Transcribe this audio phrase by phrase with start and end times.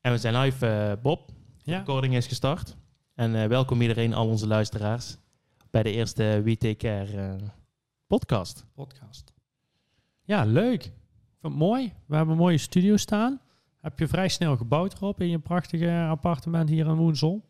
[0.00, 1.26] En we zijn live, eh, Bob.
[1.26, 1.78] De Ja.
[1.78, 2.76] recording is gestart.
[3.14, 5.16] En eh, welkom iedereen, al onze luisteraars,
[5.70, 7.48] bij de eerste We Take Care eh,
[8.06, 8.66] podcast.
[8.74, 9.32] Podcast.
[10.22, 10.84] Ja, leuk.
[10.84, 10.92] Ik
[11.40, 11.92] Vond het mooi.
[12.06, 13.40] We hebben een mooie studio staan.
[13.80, 17.49] Heb je vrij snel gebouwd erop in je prachtige appartement hier in Woensel.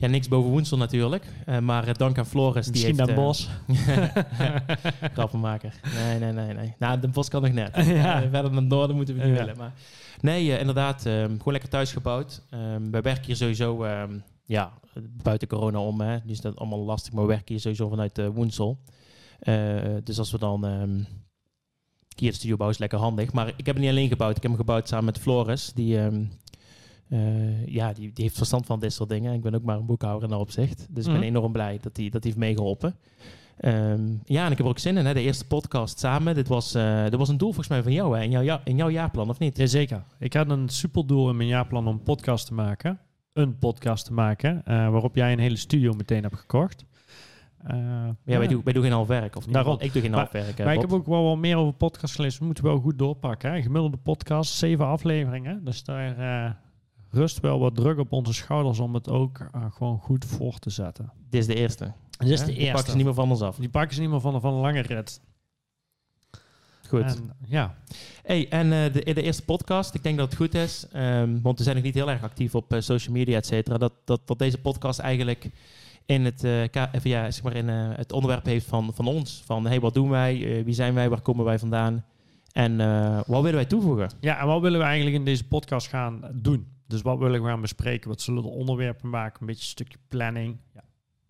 [0.00, 1.24] Ja, niks boven Woensel natuurlijk.
[1.46, 2.66] eh, maar eh, dank aan Floris.
[2.66, 3.48] Die heeft, eh, Bos.
[5.14, 5.80] Grappenmaker.
[5.94, 6.74] Nee, nee, nee, nee.
[6.78, 7.76] Nou, de bos kan nog net.
[7.86, 8.20] Ja.
[8.20, 9.56] Verder naar het noorden moeten we niet willen.
[9.56, 9.72] Maar
[10.20, 11.02] nee, inderdaad.
[11.02, 12.42] gewoon lekker thuis gebouwd.
[12.90, 13.86] We werken hier sowieso,
[14.44, 14.72] ja,
[15.22, 16.00] buiten corona om.
[16.00, 16.18] Hè.
[16.24, 18.78] Nu is dat allemaal lastig, maar we werken hier sowieso vanuit eh Woensel.
[20.04, 21.02] Dus als we dan ehm,
[22.16, 23.32] hier de studio bouwen, is lekker handig.
[23.32, 24.36] Maar ik heb het niet alleen gebouwd.
[24.36, 25.72] Ik heb hem gebouwd samen met Floris.
[25.74, 26.24] Die, ehm,
[27.08, 29.34] eh, ja, die, die heeft verstand van dit soort dingen.
[29.34, 30.86] Ik ben ook maar een boekhouder in dat opzicht.
[30.90, 31.20] Dus ik Mhm.
[31.20, 32.94] ben enorm blij dat hij dat die heeft meegeholpen.
[33.58, 35.06] Ehm, ja, en ik heb er ook zin in.
[35.06, 35.14] Hè?
[35.14, 36.34] De eerste podcast samen.
[36.34, 38.22] Dit was, eh, dit was een doel volgens mij van jou hè?
[38.24, 39.56] In, jouw, ja- in jouw jaarplan, of niet?
[39.56, 40.02] Jazeker.
[40.18, 42.98] Ik had een superdoel in mijn jaarplan om een podcast te maken.
[43.32, 44.62] Een podcast te maken.
[44.64, 46.84] eh, waarop jij een hele studio meteen hebt gekocht.
[47.64, 47.76] Eh,
[48.24, 49.36] Ja, Wij, doen, wij doen geen half werk.
[49.36, 49.72] Of Daarom.
[49.72, 50.58] geval, ik doe geen half werk.
[50.58, 52.38] hè, Maar ik heb ook wel wat meer over podcast gelezen.
[52.40, 53.52] We moeten wel goed doorpakken.
[53.52, 53.62] Hè?
[53.62, 55.64] Gemiddelde podcast, zeven afleveringen.
[55.64, 56.18] Dus daar
[57.10, 60.70] rust wel wat druk op onze schouders om het ook eh, gewoon goed voor te
[60.70, 61.12] zetten.
[61.30, 61.92] Dit is de eerste.
[62.18, 62.90] Dit is de Die pakken eerste.
[62.90, 63.56] ze niet meer van ons af.
[63.56, 65.20] Die pakken ze niet meer van van een lange rit.
[66.88, 67.02] Goed.
[67.02, 67.74] En, ja,
[68.22, 71.58] Hey, en eh, de, de eerste podcast, ik denk dat het goed is, ehm, want
[71.58, 74.20] we zijn nog niet heel erg actief op eh, social media, et cetera, dat, dat,
[74.24, 75.50] dat deze podcast eigenlijk
[76.06, 79.42] in het, even, ja, zeg maar in, het onderwerp heeft van, van ons.
[79.44, 80.62] Van, hey, wat doen wij?
[80.64, 81.08] Wie zijn wij?
[81.08, 82.04] Waar komen wij vandaan?
[82.52, 82.76] En
[83.26, 84.10] wat willen wij toevoegen?
[84.20, 86.66] ja, en wat willen we eigenlijk in deze podcast gaan doen?
[86.88, 88.08] Dus wat willen we gaan bespreken?
[88.08, 89.40] Wat zullen de onderwerpen maken?
[89.40, 90.56] Een beetje een stukje planning.
[90.74, 90.82] Ja,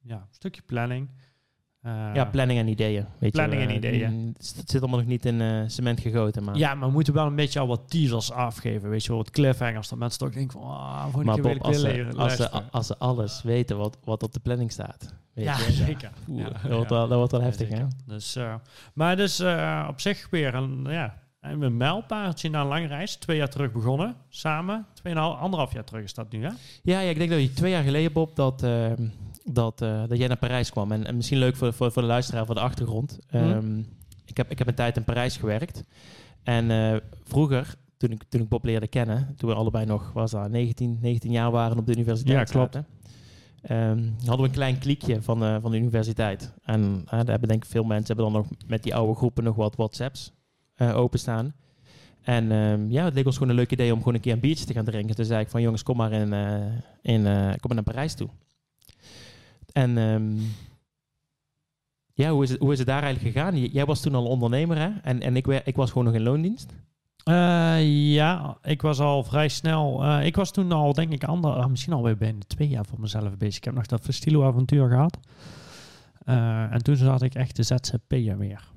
[0.03, 1.09] ja een stukje planning.
[1.83, 3.05] Eh, ja, planning en ideeën.
[3.19, 4.13] Weet planning je, en eh, ideeën.
[4.13, 6.57] mm, Het zit allemaal nog niet in eh, cement gegoten, maar...
[6.57, 8.91] ja, maar we moeten wel een beetje al wat teasers afgeven.
[8.91, 9.89] Weet je wel, wat cliffhangers.
[9.89, 12.37] Dat mensen toch denken van, ah, volgende Maar wil Bob, ik als ze, leren als,
[12.37, 15.15] ze, als ze alles weten wat, wat op de planning staat.
[15.33, 16.11] Weet Ja, je, zeker.
[16.29, 17.85] Oeh, Ja, dat, wordt wel, dat wordt wel heftig, hè?
[18.07, 18.55] Dus, eh,
[18.95, 19.41] maar dus
[19.89, 23.17] op zich weer een, ja, een mijlpaardje na een lange reis.
[23.17, 24.87] Twee jaar terug begonnen, samen.
[24.95, 26.51] Tweeënhalf, anderhalf jaar terug is dat nu, hè?
[26.83, 28.93] Ja, ja, ik denk dat je twee jaar geleden, Bob, dat, eh,
[29.45, 30.93] dat, eh, dat jij naar Parijs kwam.
[30.93, 33.19] En, en misschien leuk voor, voor, voor de luisteraar, voor de achtergrond.
[33.31, 33.45] Mhm.
[33.45, 33.79] Ehm,
[34.25, 35.85] ik, heb, ik heb een tijd in Parijs gewerkt.
[36.43, 40.31] En eh, vroeger, toen ik, toen ik Bob leerde kennen, toen we allebei nog was
[40.31, 42.49] dat, 19, 19 jaar waren op de universiteit.
[42.49, 42.75] Ja, klopt.
[42.75, 42.91] zaten,
[43.63, 46.53] ehm, hadden we een klein kliekje van, eh, van de universiteit.
[46.65, 49.57] En daar hebben denk ik veel mensen hebben dan nog met die oude groepen nog
[49.57, 50.33] wat WhatsApps
[50.79, 51.55] openstaan.
[52.23, 54.41] En ehm, ja, het leek ons gewoon een leuk idee om gewoon een keer een
[54.41, 55.17] biertje te gaan drinken.
[55.17, 56.67] Toen zei ik van jongens, kom maar, in, eh,
[57.03, 58.29] in, eh, kom maar naar Parijs toe.
[59.73, 60.37] En ehm,
[62.15, 63.57] ja, hoe is, het, hoe is het daar eigenlijk gegaan?
[63.57, 64.91] Jij was toen al ondernemer hè?
[65.03, 66.75] En, en ik, ik was gewoon nog in loondienst.
[67.25, 70.05] Eh, ja, ik was al vrij snel.
[70.05, 73.01] eh, ik was toen al, denk ik, ander, ah, misschien alweer bijna twee jaar voor
[73.01, 73.57] mezelf bezig.
[73.57, 75.19] Ik heb nog dat Festilo-avontuur gehad.
[76.25, 78.69] Eh, en toen zat ik echt de ZZP'er weer.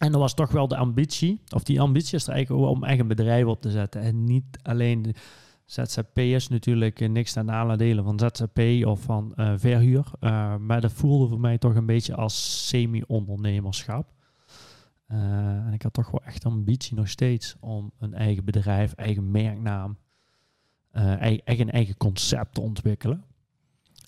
[0.00, 1.40] En dat was toch wel de ambitie.
[1.54, 4.00] Of die ambitie is er eigenlijk om echt een bedrijf op te zetten.
[4.00, 5.14] En niet alleen de
[5.64, 10.04] ZZP'ers natuurlijk eh, niks ten nadelen van ZZP of van eh, verhuur.
[10.20, 14.12] Eh, maar dat voelde voor mij toch een beetje als semi-ondernemerschap.
[15.06, 19.96] En ik had toch wel echt ambitie nog steeds om een eigen bedrijf, eigen merknaam,
[20.92, 23.24] ei- echt een eigen concept te ontwikkelen.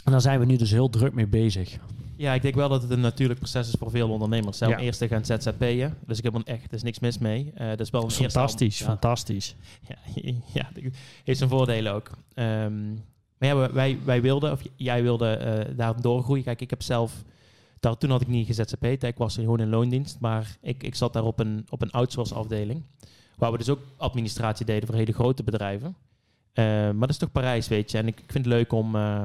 [0.05, 1.79] En daar zijn we nu dus heel druk mee bezig.
[2.17, 4.59] Ja, ik denk wel dat het een natuurlijk proces is voor veel ondernemers.
[4.59, 4.79] Zelf Ja.
[4.79, 5.97] eerst te gaan ZZP'en.
[6.07, 7.53] Dus ik heb er echt, er is niks mis mee.
[7.55, 9.55] Eh dat is wel een eerste Fantastisch, ja, fantastisch.
[9.89, 9.97] Ja,
[10.53, 10.69] ja
[11.25, 12.11] heeft zijn voordelen ook.
[12.35, 12.93] Ehm,
[13.39, 16.45] maar ja, wij, wij wilden, of jij wilde eh, daar doorgroeien.
[16.45, 17.23] Kijk, ik heb zelf,
[17.81, 21.13] daar, toen had ik niet gezet Ik was gewoon in loondienst, maar ik, ik zat
[21.13, 22.83] daar op een, op een outsource afdeling.
[23.37, 25.97] Waar we dus ook administratie deden voor hele grote bedrijven.
[26.53, 27.99] Eh, maar dat is toch Parijs, weet je.
[27.99, 29.23] En ik, ik vind het leuk om, eh,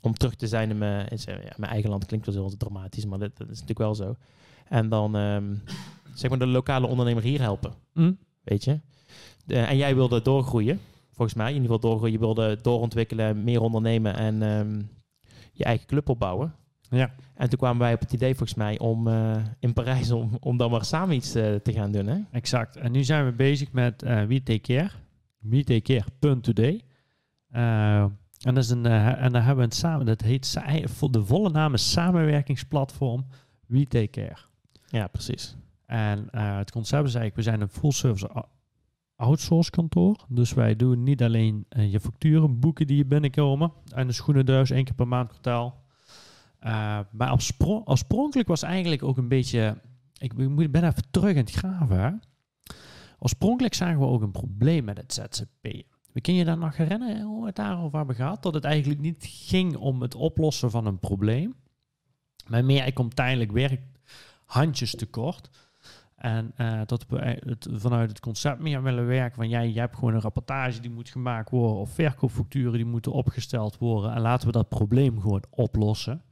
[0.00, 2.06] om terug te zijn in mijn, in zijn- ja, mijn eigen land.
[2.06, 4.14] Klinkt wel heel dramatisch, maar dat, dat is natuurlijk wel zo.
[4.68, 5.54] En dan ehm,
[6.14, 8.12] zeg maar de lokale ondernemer hier helpen Hm?
[8.42, 8.80] weet je.
[9.44, 10.80] De- en jij wilde doorgroeien,
[11.12, 11.48] volgens mij.
[11.48, 12.12] In ieder geval doorgroeien.
[12.14, 14.82] Je wilde doorontwikkelen, meer ondernemen en ehm,
[15.52, 16.54] je eigen club opbouwen.
[16.90, 17.14] Ja.
[17.34, 20.56] En toen kwamen wij op het idee, volgens mij, om eh, in Parijs om, om
[20.56, 22.06] dan maar samen iets eh, te gaan doen.
[22.06, 22.18] Hè?
[22.30, 22.76] Exact.
[22.76, 24.90] En nu zijn we bezig met eh We Take Care.
[25.38, 26.80] WeTakeCare.today.
[27.50, 28.04] Eh
[28.40, 30.52] en, dat is een, eh, en daar hebben we het samen, dat heet
[31.10, 33.26] de volle naam is samenwerkingsplatform
[33.66, 34.36] We Take Care.
[34.86, 35.56] Ja, precies.
[35.86, 38.44] En eh, het concept is eigenlijk, we zijn een full service
[39.16, 40.16] outsource kantoor.
[40.28, 43.72] Dus wij doen niet alleen eh, je facturen boeken die je binnenkomen.
[43.94, 45.84] En de schoenenduis één keer per maand kwartaal.
[47.10, 47.36] Maar
[47.84, 49.80] oorspronkelijk was eigenlijk ook een beetje...
[50.18, 52.00] Ik moet- ben even terug in het graven.
[52.00, 52.10] Hè?
[53.18, 55.82] Oorspronkelijk zagen we ook een probleem met het ZZP.
[56.20, 58.42] Kun je dat nog herinneren hoe we het daarover hebben gehad?
[58.42, 61.54] Dat het eigenlijk niet ging om het oplossen van een probleem.
[62.48, 63.80] Maar meer, ik kom tijdelijk werk
[64.44, 65.50] handjes tekort.
[66.16, 69.94] En uh, dat we het, vanuit het concept meer willen werken van jij, jij hebt
[69.94, 74.46] gewoon een rapportage die moet gemaakt worden of verkoopfacturen die moeten opgesteld worden en laten
[74.46, 76.22] we dat probleem gewoon oplossen.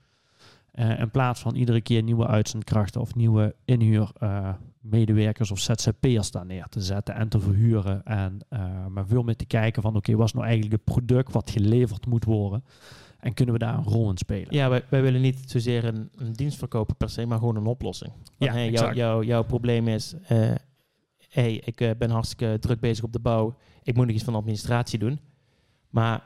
[0.78, 6.46] Uh, in plaats van iedere keer nieuwe uitzendkrachten of nieuwe inhuurmedewerkers uh, of ZZP'ers daar
[6.46, 8.04] neer te zetten en te verhuren.
[8.04, 8.38] En
[8.88, 11.50] maar veel meer te kijken van oké, okay, wat is nou eigenlijk het product wat
[11.50, 12.64] geleverd moet worden?
[13.18, 14.54] En kunnen we daar een rol in spelen?
[14.54, 17.66] Ja, wij, wij willen niet zozeer een, een dienst verkopen per se, maar gewoon een
[17.66, 18.12] oplossing.
[18.12, 18.70] Want, Ja, hey,
[19.24, 20.50] jouw, probleem is, eh
[21.28, 23.56] hey, ik eh, ben hartstikke druk bezig op de bouw.
[23.82, 25.20] Ik moet nog iets van de administratie doen.
[25.90, 26.22] Maar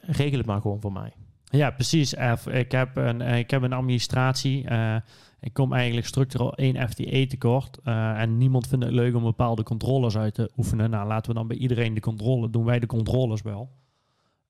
[0.00, 1.12] regel het maar gewoon voor mij.
[1.52, 2.14] Ja, precies.
[2.36, 2.46] F.
[2.46, 4.64] Ik heb een, eh, ik heb een administratie.
[4.68, 4.96] eh,
[5.40, 7.78] ik kom eigenlijk structureel één FTE tekort.
[7.84, 10.90] eh, en niemand vindt het leuk om bepaalde controles uit te oefenen.
[10.90, 12.64] Nou, laten we dan bij iedereen de controle doen.
[12.64, 13.70] Wij de controles wel.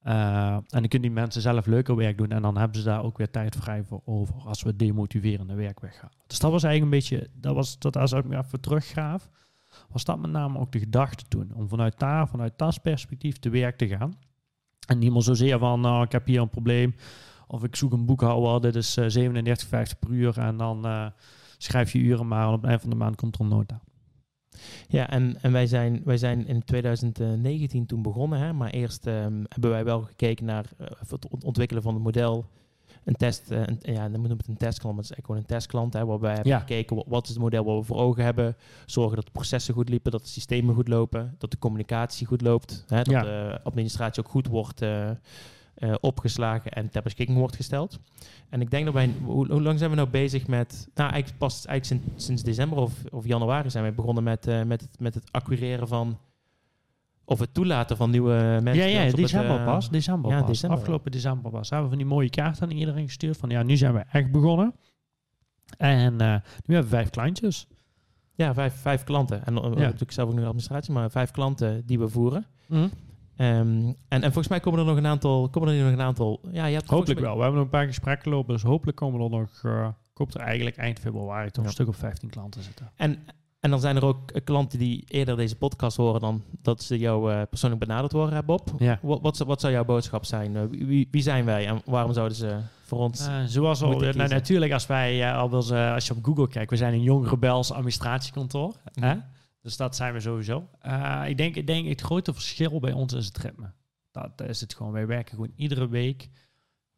[0.03, 2.31] Eh, en dan kunnen die mensen zelf leuker werk doen.
[2.31, 4.35] En dan hebben ze daar ook weer tijd vrij voor over.
[4.47, 6.11] Als we demotiverende werk weggaan.
[6.27, 7.31] Dus dat was eigenlijk een beetje.
[7.41, 9.29] Dat was dat als ik me even teruggraaf.
[9.89, 11.51] Was dat met name ook de gedachte toen.
[11.55, 14.15] Om vanuit daar, vanuit dat perspectief te werk te gaan.
[14.87, 16.95] En niet meer zozeer van, nou, ik heb hier een probleem.
[17.47, 20.39] Of ik zoek een boekhouder, dit is eh 37,50 per uur.
[20.39, 21.07] En dan eh,
[21.59, 22.47] schrijf je uren maar.
[22.47, 23.81] En op het eind van de maand komt er een nota.
[24.89, 28.39] Ja, en, en wij, zijn, wij zijn in 2019 toen begonnen.
[28.39, 32.03] Hè, maar eerst ehm, hebben wij wel gekeken naar eh, het ont- ontwikkelen van het
[32.03, 32.47] model.
[33.05, 35.27] Een test, eh, een, ja, dan noemen we het een testklant, maar het is eigenlijk
[35.27, 35.93] gewoon een testklant.
[35.93, 36.59] Hè, waarbij we hebben Ja.
[36.59, 38.57] gekeken, wat, wat is het model wat we voor ogen hebben.
[38.87, 41.35] Zorgen dat de processen goed liepen, dat de systemen goed lopen.
[41.39, 42.85] Dat de communicatie goed loopt.
[42.89, 43.23] Hè, dat Ja.
[43.23, 45.11] de administratie ook goed wordt eh,
[45.75, 47.99] eh, opgeslagen en ter beschikking wordt gesteld.
[48.49, 51.39] En ik denk dat wij, hoe, hoe lang zijn we nou bezig met, nou eigenlijk
[51.41, 55.15] pas eigenlijk sinds, sinds december of, of januari zijn we begonnen met, met, het, met
[55.15, 56.19] het accureren van,
[57.25, 58.33] of het toelaten van nieuwe
[58.63, 58.75] mensen.
[58.75, 59.91] ja, bij ja, het, december eh, pas.
[59.91, 60.47] December ja, pas.
[60.49, 60.79] december.
[60.79, 61.71] Afgelopen december pas.
[61.71, 63.37] Hebben we van die mooie kaart aan iedereen gestuurd.
[63.37, 64.75] Van ja, nu zijn we echt begonnen.
[65.79, 66.35] En eh,
[66.67, 67.67] nu hebben we vijf klantjes.
[68.35, 69.45] Ja, vijf, vijf klanten.
[69.45, 72.47] En heb ik zelf ook nog administratie, maar vijf klanten die we voeren.
[72.67, 72.89] Mhm.
[73.37, 73.49] Ehm,
[73.87, 76.67] en, en volgens mij komen er nog een aantal, komen er nog een aantal, ja,
[76.67, 77.37] je hebt Hopelijk mij- wel.
[77.37, 78.53] We hebben nog een paar gesprekken lopen.
[78.55, 79.61] Dus hopelijk komen er nog...
[79.65, 81.69] eh hoop er eigenlijk eind februari toch Ja.
[81.69, 82.91] een stuk op 15 klanten zitten.
[82.97, 83.19] En,
[83.63, 86.99] en dan zijn er ook eh, klanten die eerder deze podcast horen dan dat ze
[86.99, 88.71] jou eh, persoonlijk benaderd worden, Bob.
[88.79, 88.99] Ja.
[89.03, 90.57] Wat, wat, zou- wat zou jouw boodschap zijn?
[90.57, 93.27] Eh, wie, wie zijn wij en waarom zouden ze voor ons...
[93.27, 96.77] Eh, zoals al, nou, natuurlijk, als wij al eh, als je op Google kijkt, we
[96.77, 98.75] zijn een jong rebels administratiekantoor.
[99.01, 99.15] hè?
[99.15, 99.21] Mhm.
[99.61, 100.69] Dus dat zijn we sowieso.
[100.81, 103.73] Eh, ik, denk, ik denk het grote verschil bij ons is het ritme.
[104.11, 104.93] Dat is het gewoon.
[104.93, 106.29] Wij werken gewoon iedere week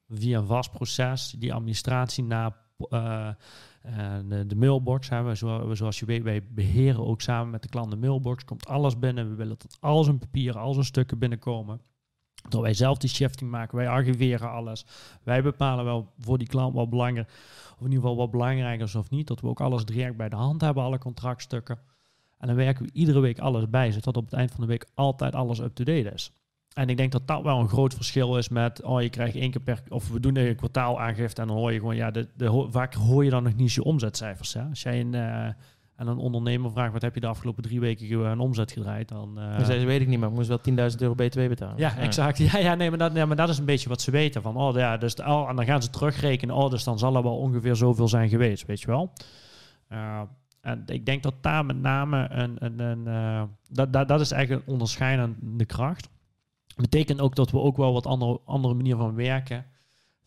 [0.08, 1.34] via een vast proces.
[1.38, 2.56] Die administratie na
[2.88, 3.28] eh,
[3.82, 5.36] eh, de, mailbox hebben we.
[5.36, 8.44] Zo, zoals je weet, wij beheren ook samen met de klant de mailbox.
[8.44, 9.28] Komt alles binnen.
[9.28, 11.80] We willen dat alles in papier, al zijn stukken binnenkomen.
[12.48, 13.76] Dat wij zelf die shifting maken.
[13.76, 14.86] Wij archiveren alles.
[15.22, 17.28] Wij bepalen wel voor die klant wat belangrijk,
[17.72, 19.26] of in ieder geval wat belangrijk is of niet.
[19.26, 21.78] Dat we ook alles direct bij de hand hebben, alle contractstukken.
[22.38, 24.86] En dan werken we iedere week alles bij, zodat op het eind van de week
[24.94, 26.32] altijd alles up-to-date is.
[26.74, 29.50] En ik denk dat dat wel een groot verschil is met, oh je krijgt één
[29.50, 32.66] keer per, of we doen een kwartaalaangifte en dan hoor je gewoon, ja, de, de,
[32.70, 34.54] vaak hoor je dan nog niet eens je omzetcijfers.
[34.54, 34.62] Hè?
[34.62, 35.48] Als jij een, eh,
[35.96, 39.38] aan een ondernemer vraagt, wat heb je de afgelopen drie weken aan omzet gedraaid, dan...
[39.38, 40.60] eh, Dan zei ze, weet ik niet, maar ik moest wel
[40.90, 41.78] 10.000 euro BTW betalen.
[41.78, 42.38] ja, exact.
[42.38, 44.42] Ja, ja, nee, maar dat, ja, maar dat is een beetje wat ze weten.
[44.42, 46.54] Van, oh, ja, dus, oh, en dan gaan ze terugrekenen.
[46.54, 49.12] Oh, dus dan zal er wel ongeveer zoveel zijn geweest, weet je wel.
[49.92, 50.20] Uh,
[50.60, 52.56] en ik denk dat daar met name een...
[52.58, 56.08] een, een uh, dat, dat, dat is eigenlijk een onderscheidende kracht.
[56.76, 59.66] Betekent ook dat we ook wel wat andere, andere manier van werken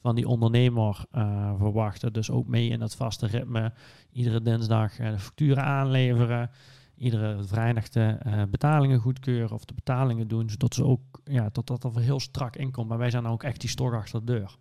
[0.02, 2.14] van die ondernemer uh, verwachten.
[2.14, 3.74] Dus ook mee in dat vaste ritme.
[4.12, 6.50] Iedere dinsdag uh, de facturen aanleveren
[6.98, 11.68] iedere vrijdag de uh, betalingen goedkeuren of de betalingen doen, zodat ze ook, ja, dat
[11.68, 12.88] dat er heel strak in komt.
[12.88, 14.58] Maar wij zijn dan ook echt die stok achter de deur.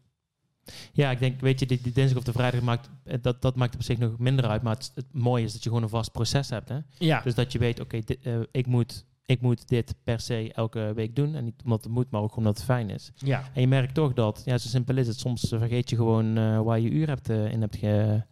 [0.92, 3.56] Ja, ik denk, weet je, die, die dinsdag of de vrijdag maakt, eh, dat, dat
[3.56, 4.62] maakt op zich nog minder uit.
[4.62, 6.68] Maar het, het mooie is dat je gewoon een vast proces hebt.
[6.68, 6.78] Hè?
[6.98, 7.20] Ja.
[7.20, 10.92] Dus dat je weet, oké, okay, uh, ik, moet, ik moet dit per se elke
[10.94, 11.34] week doen.
[11.34, 13.12] En niet omdat het moet, maar ook omdat het fijn is.
[13.14, 13.50] Ja.
[13.54, 15.18] En je merkt toch dat, ja, zo simpel is het.
[15.18, 18.22] Soms vergeet je gewoon uh, waar je uur hebt, uh, in hebt ge,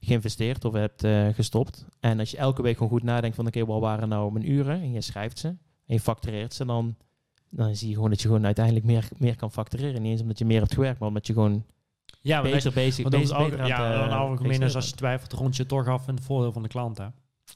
[0.00, 1.84] geïnvesteerd of hebt uh, gestopt.
[2.00, 4.50] En als je elke week gewoon goed nadenkt van, oké, okay, wat waren nou mijn
[4.50, 4.80] uren?
[4.80, 5.48] En je schrijft ze
[5.86, 6.96] en je factureert ze, dan,
[7.48, 10.02] dan zie je gewoon dat je gewoon uiteindelijk meer, meer kan factureren.
[10.02, 11.64] Niet eens omdat je meer hebt gewerkt, maar omdat je gewoon
[12.20, 15.32] ja, beter dat, bezig, want bezig, over, beter ja, uh, algemeen is als je twijfelt,
[15.32, 16.98] rond je toch af in het voordeel van de klant.
[16.98, 17.06] Hè?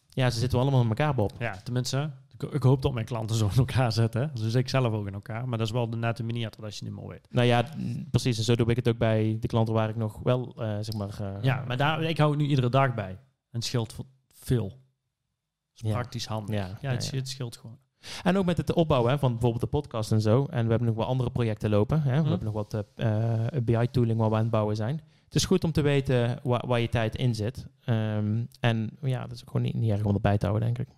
[0.08, 1.32] Ja, ze zitten allemaal in elkaar, Bob.
[1.38, 4.30] Ja, tenminste, ik, ik, hoop dat mijn klanten zo in elkaar zitten.
[4.34, 5.48] Dus ik zelf ook in elkaar.
[5.48, 7.26] Maar dat is wel de nette manier dat als je niet meer weet.
[7.30, 7.64] Nou ja,
[8.10, 8.38] precies.
[8.38, 10.94] En zo doe ik het ook bij de klanten waar ik nog wel, uh, zeg
[10.94, 11.18] maar...
[11.20, 13.10] Uh, ja, maar daar, ik hou het nu iedere dag bij.
[13.10, 13.18] En
[13.50, 13.96] het scheelt
[14.30, 14.64] veel.
[14.64, 15.92] Het is ja.
[15.92, 16.54] praktisch handig.
[16.54, 17.78] Ja, ja, het, het scheelt gewoon.
[18.22, 20.44] En ook met het opbouwen hè, van bijvoorbeeld de podcast en zo.
[20.44, 22.02] En we hebben nog wel andere projecten lopen.
[22.02, 22.10] Hè.
[22.14, 22.28] We Mhm.
[22.28, 25.00] hebben nog wat eh, eh, BI-tooling waar we aan het bouwen zijn.
[25.24, 27.66] Het is goed om te weten waar, waar je tijd in zit.
[27.84, 30.88] Ehm, en ja, dat is ook gewoon niet, niet erg om erbij te houden, denk
[30.88, 30.94] ik.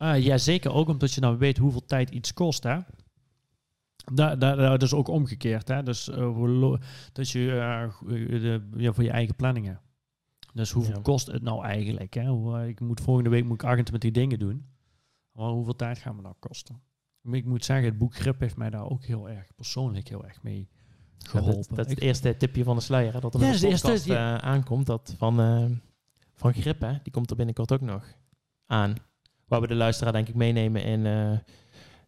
[0.00, 2.78] Ah, ja, zeker ook omdat je dan weet hoeveel tijd iets kost, hè.
[4.12, 5.82] Daar, daar, daar- dat is ook omgekeerd, hè.
[5.82, 6.74] Dus eh,
[7.12, 9.80] dat je eh, de, ja, voor je eigen planningen.
[10.54, 11.00] Dus hoeveel Ja.
[11.02, 12.14] kost het nou eigenlijk?
[12.14, 12.26] Hè?
[12.28, 14.66] Hoe, eh, ik moet volgende week moet ik 28 dingen doen.
[15.32, 16.80] Maar hoeveel tijd gaan me nou kosten?
[17.20, 20.24] Maar Ik moet zeggen, het boek Grip heeft mij daar ook heel erg persoonlijk heel
[20.24, 20.68] erg mee
[21.18, 21.66] geholpen.
[21.68, 23.12] Dat, dat is het eerste tipje van de sluier.
[23.12, 24.86] Hè, dat er Ja, een podcast eerste, aankomt.
[24.86, 25.36] Dat van,
[26.34, 28.06] van Grip, hè, die komt er binnenkort ook nog
[28.66, 28.94] aan.
[29.50, 31.06] Waar we de luisteraar denk ik meenemen in...
[31.06, 31.38] eh,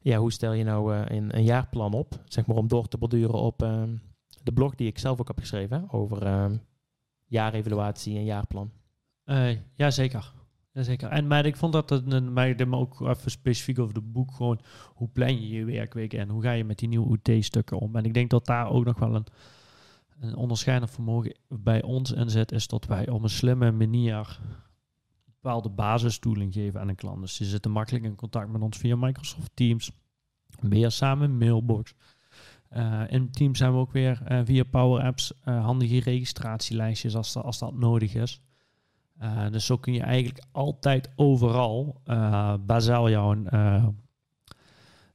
[0.00, 2.14] ja, hoe stel je nou eh, een, een jaarplan op?
[2.25, 3.82] Zeg maar om door te borduren op eh,
[4.42, 5.80] de blog die ik zelf ook heb geschreven.
[5.80, 6.50] Hè, over eh,
[7.26, 8.70] jaarevaluatie en jaarplan.
[9.25, 10.32] Eh, ja, zeker.
[10.72, 11.08] Jazeker.
[11.08, 14.61] En maar ik vond dat een, maar ook even specifiek over het boek gewoon
[14.94, 17.96] hoe plan je je werkweek en hoe ga je met die nieuwe UT-stukken om.
[17.96, 19.26] En ik denk dat daar ook nog wel een,
[20.20, 24.40] een onderscheidend vermogen bij ons in zit, is dat wij op een slimme manier
[25.42, 27.20] bepaalde basistooling geven aan een klant.
[27.20, 29.90] Dus die zitten makkelijk in contact met ons via Microsoft Teams,
[30.61, 31.94] meer samen in Mailbox.
[32.68, 37.37] Eh, in Teams hebben we ook weer eh, via Power Apps eh, handige registratielijstjes als,
[37.37, 38.40] als dat nodig is.
[39.50, 42.00] Dus zo kun je eigenlijk altijd overal
[42.61, 43.37] bazaal jouw,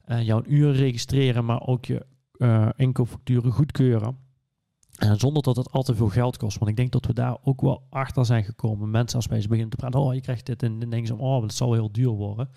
[0.06, 2.06] jouw uren registreren, maar ook je
[2.76, 4.27] inkoopfacturen goedkeuren.
[4.98, 6.58] En zonder dat het al te veel geld kost.
[6.58, 8.90] Want ik denk dat we daar ook wel achter zijn gekomen.
[8.90, 11.42] Mensen als wij beginnen te praten, oh je krijgt dit en dan denken ze, oh
[11.42, 12.50] het zal heel duur worden.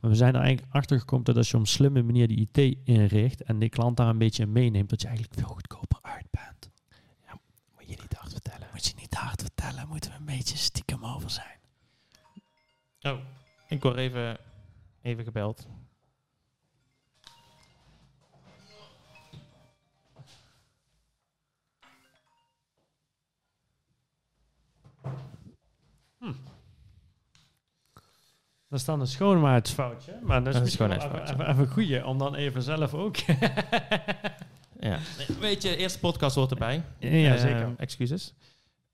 [0.00, 2.48] Maar we zijn er eigenlijk achter gekomen dat als je op een slimme manier die
[2.50, 5.98] IT inricht en die klant daar een beetje in meeneemt, dat je eigenlijk veel goedkoper
[6.02, 6.70] uit bent.
[7.76, 8.68] Moet je niet hard vertellen.
[8.72, 11.58] Moet je niet hard vertellen, moeten we een beetje stiekem over zijn.
[13.00, 13.18] Oh,
[13.68, 14.38] ik word even,
[15.02, 15.66] even gebeld.
[28.68, 32.06] Dat is dan een schoonmaakfoutje, maar dat is, een misschien wel even, even, even goeie
[32.06, 33.16] om dan even zelf ook...
[34.80, 34.98] Ja.
[35.40, 36.82] Weet je, eerste podcast hoort erbij.
[36.98, 37.74] ja, Eh, zeker.
[37.76, 38.34] excuses.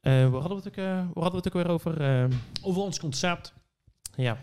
[0.01, 2.01] Eh, waar, hadden we het ook, eh, waar hadden we het ook weer over?
[2.01, 2.25] Eh,
[2.63, 3.53] Over ons concept.
[4.17, 4.39] ja.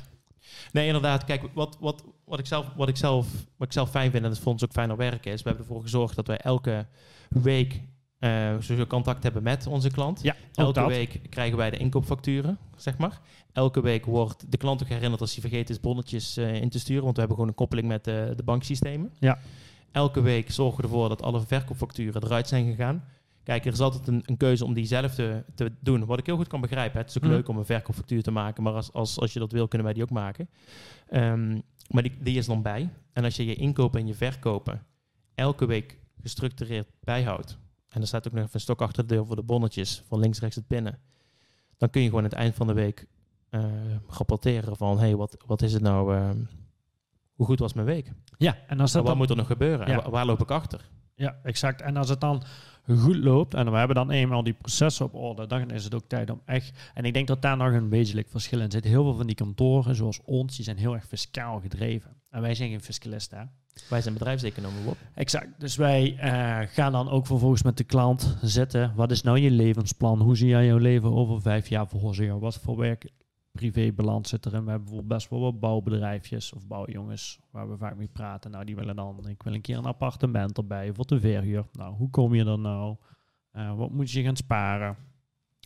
[0.72, 1.24] Nee, inderdaad.
[1.24, 4.30] Kijk, wat, wat, wat, ik zelf, wat, ik zelf, wat ik zelf fijn vind, en
[4.30, 6.88] dat voor ons ook fijn op werken is, we hebben ervoor gezorgd dat wij elke
[7.30, 7.82] week
[8.20, 10.22] eh sowieso contact hebben met onze klant.
[10.22, 10.88] Ja, Elke dat.
[10.88, 13.20] week krijgen wij de inkoopfacturen, zeg maar.
[13.54, 16.80] Elke week wordt de klant ook herinnerd als hij vergeten is bonnetjes eh, in te
[16.80, 19.12] sturen, want we hebben gewoon een koppeling met de banksystemen.
[19.20, 19.40] Ja.
[19.92, 23.04] Elke week zorgen we ervoor dat alle verkoopfacturen eruit zijn gegaan.
[23.44, 26.06] Kijk, er is altijd een, een keuze om die zelf te, te doen.
[26.06, 26.94] Wat ik heel goed kan begrijpen.
[26.94, 27.00] hè.
[27.00, 27.32] Het is ook Mhm.
[27.32, 29.96] leuk om een verkoopfactuur te maken, maar als, als, als je dat wil, kunnen wij
[29.96, 30.50] die ook maken.
[31.10, 32.90] Ehm, maar die, die is dan bij.
[33.14, 34.86] En als je je inkopen en je verkopen
[35.36, 37.58] elke week gestructureerd bijhoudt,
[37.89, 40.19] en er staat ook nog even een stok achter de deur voor de bonnetjes, van
[40.19, 41.00] links, rechts het pinnen,
[41.77, 43.08] dan kun je gewoon aan het eind van de week
[43.50, 43.63] eh,
[44.08, 46.38] rapporteren van, hé, hey, wat, wat is het nou, ehm,
[47.34, 48.12] hoe goed was mijn week?
[48.38, 49.17] Ja, en als dat wat dan...
[49.17, 49.86] moet er nog gebeuren?
[49.86, 50.89] En waar loop ik achter?
[51.15, 51.81] Ja, exact.
[51.81, 52.43] En als het dan
[52.98, 56.08] goed loopt en we hebben dan eenmaal die processen op orde, dan is het ook
[56.08, 56.91] tijd om echt...
[56.93, 58.84] En ik denk dat daar nog een wezenlijk verschil in zit.
[58.84, 62.12] Heel veel van die kantoren, zoals ons, die zijn heel erg fiscaal gedreven.
[62.29, 63.46] En wij zijn geen fiscalisten, hè?
[63.89, 64.98] Wij zijn bedrijfseconomen, Bob.
[65.15, 65.48] Exact.
[65.58, 68.93] Dus wij eh, gaan dan ook vervolgens met de klant zitten.
[68.96, 70.22] Wat is nou je levensplan?
[70.22, 72.34] Hoe zie jij jouw leven over vijf jaar voor zich?
[72.34, 73.12] Wat voor werk,
[73.60, 74.63] privébalans zit erin?
[74.63, 78.51] We hebben bijvoorbeeld best wel wat bouwbedrijfjes of bouwjongens waar we vaak mee praten.
[78.51, 81.66] Nou, die willen dan, ik wil een keer een appartement erbij voor de verhuur.
[81.72, 82.96] Nou, hoe kom je er nou?
[83.51, 84.98] Eh, wat moet je gaan sparen?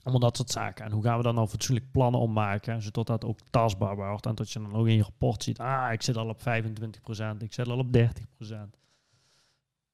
[0.03, 0.85] Allemaal dat soort zaken.
[0.85, 4.25] En hoe gaan we dan nou fatsoenlijk plannen opmaken, zodat dat ook tastbaar wordt.
[4.25, 7.43] En dat je dan ook in je rapport ziet, ah, ik zit al op 25%,
[7.43, 8.82] ik zit al op 30%.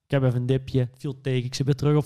[0.10, 2.04] Ik heb even een dipje, viel tegen, ik zit weer terug op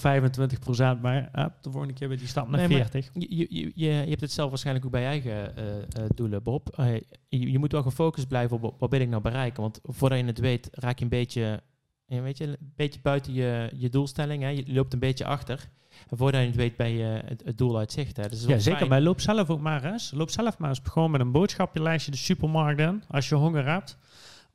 [0.98, 3.10] 25%, maar eh, de volgende keer weer die stap naar Nee, maar 40.
[3.14, 6.70] Je, je, je, hebt het zelf waarschijnlijk ook bij je eigen eh, eh, doelen, Bob.
[6.70, 6.94] Eh,
[7.30, 9.62] je, je moet wel gefocust blijven op wat- wil ik nou bereiken.
[9.62, 11.62] Want voordat je het weet, raak je een beetje,
[12.06, 14.44] weet je, een beetje buiten je, je doelstelling.
[14.44, 14.50] Hè.
[14.50, 15.70] Je loopt een beetje achter.
[16.10, 18.18] En voordat je het weet, ben je het, het doel uit zicht.
[18.18, 18.30] Hè.
[18.30, 18.78] Dus Ja, zeker.
[18.78, 18.90] fijn.
[18.90, 20.12] Maar loop zelf ook maar eens.
[20.12, 23.98] Loop zelf maar eens gewoon met een boodschappenlijstje de supermarkt in als je honger hebt.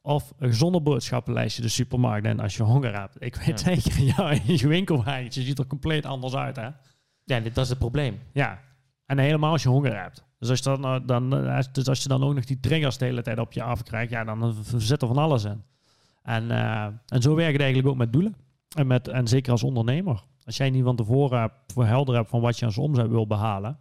[0.08, 3.16] Of een zonder boodschappenlijstje de supermarkt in als je honger hebt.
[3.18, 3.74] Ik weet Ja.
[3.74, 6.68] zeker, ja, je winkelwagentje ziet er compleet anders uit, hè?
[7.24, 8.18] Ja, dit, dat is het probleem.
[8.32, 8.60] Ja.
[9.06, 10.24] En helemaal als je honger hebt.
[10.38, 12.98] Dus als je dan, eh, dan, eh, dus als je dan ook nog die triggers
[12.98, 15.62] de hele tijd op je afkrijgt, ja, dan zit er van alles in.
[16.22, 18.36] En, eh, en zo werkt het eigenlijk ook met doelen.
[18.76, 20.24] En, met, en zeker als ondernemer.
[20.44, 23.26] Als jij niet van tevoren hebt, voor helder hebt van wat je als omzet wil
[23.26, 23.78] behalen.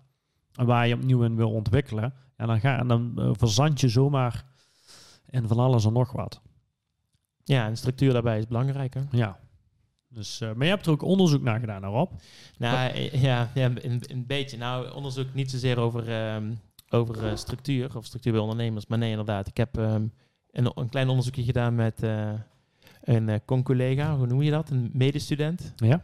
[0.56, 2.14] En waar je opnieuw in wil ontwikkelen.
[2.38, 4.46] Ja, dan, ga, en dan eh, verzand je zomaar
[5.30, 6.42] in van alles en nog wat.
[7.44, 8.94] Ja, en structuur daarbij is belangrijk.
[8.94, 9.02] Hè?
[9.12, 9.40] Ja.
[10.10, 12.12] Dus, eh, maar je hebt er ook onderzoek naar gedaan, daarop.
[12.58, 14.58] Nou, eh, ja, ja een, een beetje.
[14.58, 16.54] Nou, onderzoek niet zozeer over, ehm,
[16.90, 18.88] over eh, structuur of structuur bij ondernemers.
[18.88, 19.48] Maar nee, inderdaad.
[19.48, 20.08] Ik heb ehm,
[20.52, 22.34] een, een klein onderzoekje gedaan met eh,
[23.02, 24.16] een con-collega.
[24.16, 24.70] Hoe noem je dat?
[24.70, 25.74] Een medestudent.
[25.76, 26.04] Ja.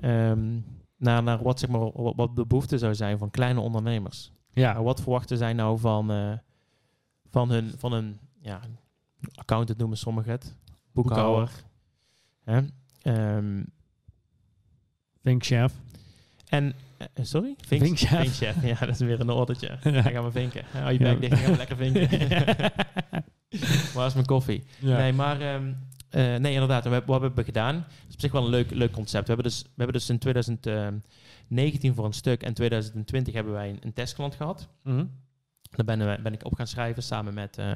[0.00, 0.58] Ehm,
[0.96, 4.32] naar, naar wat, zeg maar, wat, wat de behoefte zou zijn van kleine ondernemers.
[4.52, 4.72] Ja.
[4.72, 6.06] Nou, wat verwachten zij nou van,
[7.30, 8.60] van hun, van een ja,
[9.34, 10.54] accountant noemen sommigen het,
[10.92, 11.50] boekhouder.
[12.44, 12.60] Hè?
[13.02, 13.62] Ehm,
[15.22, 15.72] Vinkchef.
[16.48, 17.54] en, eh, sorry?
[17.66, 18.20] Vink- Vinkchef.
[18.20, 18.62] Vinkchef.
[18.62, 19.68] Ja, dat is weer een ordetje.
[19.82, 19.90] Ja.
[19.90, 20.64] Dan gaan we vinken.
[20.72, 21.10] Hou je Ja.
[21.14, 22.08] bek dicht, dan gaan we lekker vinken.
[23.94, 24.64] Waar is mijn koffie?
[24.78, 24.96] ja.
[24.96, 25.72] Nee, maar ehm,
[26.08, 26.84] eh, nee, inderdaad.
[26.84, 27.74] We, wat hebben we gedaan?
[27.74, 29.26] Dat is op zich wel een leuk, leuk concept.
[29.26, 33.68] We hebben, dus, we hebben dus in 2019 voor een stuk en 2020 hebben wij
[33.70, 34.68] een, een testklant gehad.
[34.82, 35.04] Mhm.
[35.70, 37.70] Daar ben, ik op gaan schrijven samen met eh,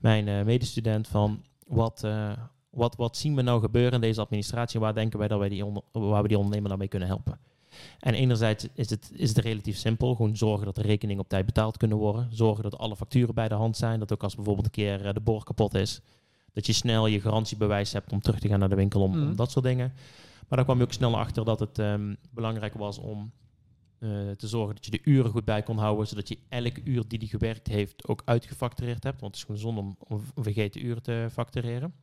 [0.00, 2.32] mijn eh, medestudent van wat, eh,
[2.70, 5.48] wat, wat zien we nou gebeuren in deze administratie en waar denken wij dat wij
[5.48, 7.38] die onder, waar we die ondernemer dan mee kunnen helpen.
[8.00, 10.14] En enerzijds is het, is het relatief simpel.
[10.14, 12.28] Gewoon zorgen dat de rekeningen op tijd betaald kunnen worden.
[12.30, 13.98] Zorgen dat alle facturen bij de hand zijn.
[13.98, 16.00] Dat ook als bijvoorbeeld een keer eh, de boor kapot is,
[16.52, 19.36] dat je snel je garantiebewijs hebt om terug te gaan naar de winkel om, om
[19.36, 19.92] dat soort dingen.
[20.48, 23.32] Maar dan kwam je ook snel achter dat het ehm, belangrijk was om
[23.98, 27.08] eh, te zorgen dat je de uren goed bij kon houden, zodat je elke uur
[27.08, 29.20] die die gewerkt heeft ook uitgefactureerd hebt.
[29.20, 31.94] Want het is gewoon zonde om, om vergeten uren te factureren.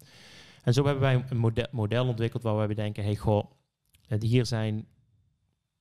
[0.64, 3.52] En zo hebben wij een model, model ontwikkeld waar we denken, hey goh,
[4.08, 4.88] eh, hier zijn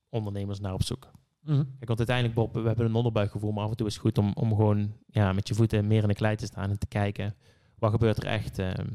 [0.09, 1.11] ondernemers naar op zoek.
[1.45, 4.17] Kijk, want uiteindelijk, Bob, we hebben een onderbuikgevoel, maar af en toe is het goed
[4.17, 6.87] om, om gewoon ja, met je voeten meer in de klei te staan en te
[6.87, 7.35] kijken,
[7.79, 8.87] wat gebeurt er echt ehm,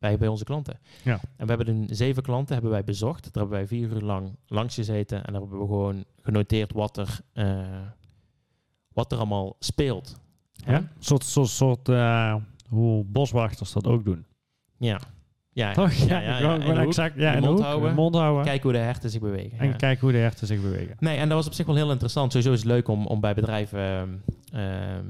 [0.00, 0.78] bij, bij onze klanten.
[1.02, 1.20] Ja.
[1.36, 3.22] En we hebben een zeven klanten hebben wij bezocht.
[3.22, 6.96] Daar hebben wij vier uur lang langs gezeten en daar hebben we gewoon genoteerd wat
[6.96, 7.80] er, eh,
[8.92, 10.20] wat er allemaal speelt.
[10.52, 10.76] Ja.
[10.76, 12.34] Een soort, soort, soort eh,
[12.68, 14.24] hoe boswachters dat ook doen.
[14.76, 15.00] Ja.
[15.52, 15.92] Ja, Toch?
[15.92, 16.60] ja, ja, ja.
[16.60, 17.14] hoek, exact.
[17.16, 17.94] Ja, mond hoek, houden.
[17.94, 18.44] mond houden.
[18.44, 19.58] Kijken hoe de herten zich bewegen.
[19.58, 19.76] en ja.
[19.76, 20.96] kijken hoe de herten zich bewegen.
[20.98, 22.32] Nee, en dat was op zich wel heel interessant.
[22.32, 24.22] Sowieso is het leuk om, om bij bedrijven
[24.52, 25.06] ehm,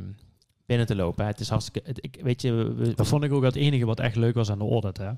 [0.70, 1.26] binnen te lopen.
[1.26, 1.88] Het is hartstikke...
[1.88, 2.52] Het, ik, weet je...
[2.52, 5.10] we- Dat vond ik ook het enige wat echt leuk was aan de audit, hè?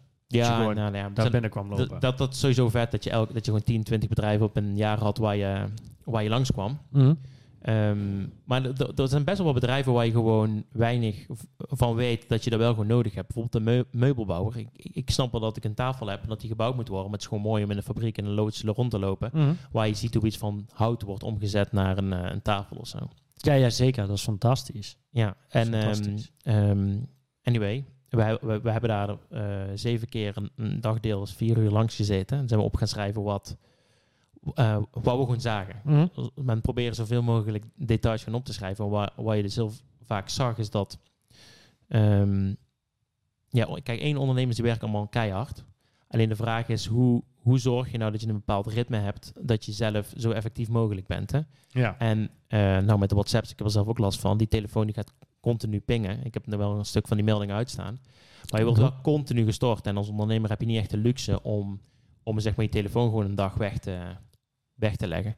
[0.56, 1.88] gewoon nou, ja, Daar binnen kwam lopen.
[1.88, 4.46] dat, dat, dat is sowieso vet dat je, elk, dat je gewoon 10, 20 bedrijven
[4.46, 5.64] op een jaar had waar je,
[6.04, 6.78] waar je langskwam.
[7.62, 12.44] Ehm, maar er- zijn best wel wat bedrijven waar je gewoon weinig van weet dat
[12.44, 13.26] je dat wel gewoon nodig hebt.
[13.26, 14.64] Bijvoorbeeld een meu- meubelbouwer.
[14.72, 17.04] Ik, snap wel dat ik een tafel heb en dat die gebouwd moet worden.
[17.04, 19.30] Maar het is gewoon mooi om in een fabriek in een loods rond te lopen.
[19.32, 19.52] Mhm.
[19.72, 22.86] Waar je ziet hoe iets van hout wordt omgezet naar een, eh, een tafel of
[22.86, 22.98] zo.
[23.44, 24.06] Ja, ja, zeker.
[24.06, 24.98] Dat is fantastisch.
[25.10, 26.32] Ja, en ehm, Fantastisch.
[26.42, 26.98] ehm,
[27.42, 31.70] anyway, we, we, we hebben daar eh, zeven keer een, een dagdeel, dus vier uur
[31.70, 32.38] langs gezeten.
[32.38, 33.56] En zijn we op gaan schrijven wat,
[34.54, 35.80] eh, wat we gewoon zagen.
[35.84, 36.06] Mhm.
[36.34, 38.88] Men proberen zoveel mogelijk details van op te schrijven.
[38.88, 40.98] Waar, waar je dus heel vaak zag is dat...
[41.88, 42.54] ehm,
[43.48, 45.64] ja, kijk, één ondernemers die werken allemaal keihard.
[46.08, 49.32] Alleen de vraag is, hoe, hoe zorg je nou dat je een bepaald ritme hebt...
[49.40, 51.40] dat je zelf zo effectief mogelijk bent, hè?
[51.68, 51.98] Ja.
[51.98, 54.36] En eh, nou, met de WhatsApps, ik heb er zelf ook last van.
[54.36, 56.24] Die telefoon die gaat continu pingen.
[56.24, 58.00] Ik heb er wel een stuk van die meldingen uitstaan.
[58.50, 59.86] Maar je wordt wel continu gestort.
[59.86, 61.80] En als ondernemer heb je niet echt de luxe om,
[62.22, 64.16] om zeg maar, je telefoon gewoon een dag weg te,
[64.74, 65.36] weg te leggen.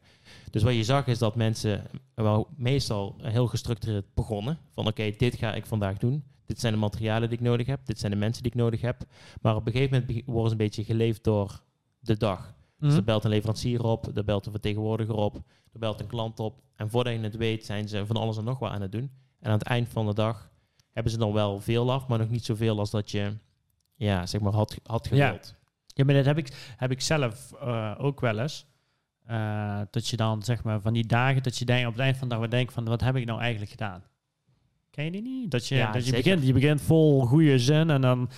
[0.50, 4.58] Dus wat je zag is dat mensen wel meestal heel gestructureerd begonnen.
[4.70, 6.24] Van oké, dit ga ik vandaag doen.
[6.44, 7.86] Dit zijn de materialen die ik nodig heb.
[7.86, 9.04] Dit zijn de mensen die ik nodig heb.
[9.40, 11.62] Maar op een gegeven moment worden ze een beetje geleefd door
[12.06, 12.54] de dag.
[12.78, 12.98] Dus Mhm.
[12.98, 15.34] er belt een leverancier op, er belt een vertegenwoordiger op,
[15.72, 16.60] er belt een klant op.
[16.76, 19.10] En voordat je het weet zijn ze van alles en nog wat aan het doen.
[19.40, 20.50] En aan het eind van de dag
[20.92, 23.36] hebben ze dan wel veel af, maar nog niet zoveel als dat je
[23.94, 25.26] ja, zeg maar had, had Ja.
[25.26, 25.54] gewild.
[25.86, 28.66] Ja, maar dat heb ik, heb ik zelf eh, ook wel eens.
[29.26, 32.16] Eh, dat je dan zeg maar van die dagen dat je denkt op het eind
[32.16, 34.02] van de dag wat denkt van wat heb ik nou eigenlijk gedaan?
[34.90, 35.50] Ken je die niet?
[35.50, 36.22] Dat je, Ja, dat je, zeker.
[36.22, 38.30] begint, je begint vol goede zin en dan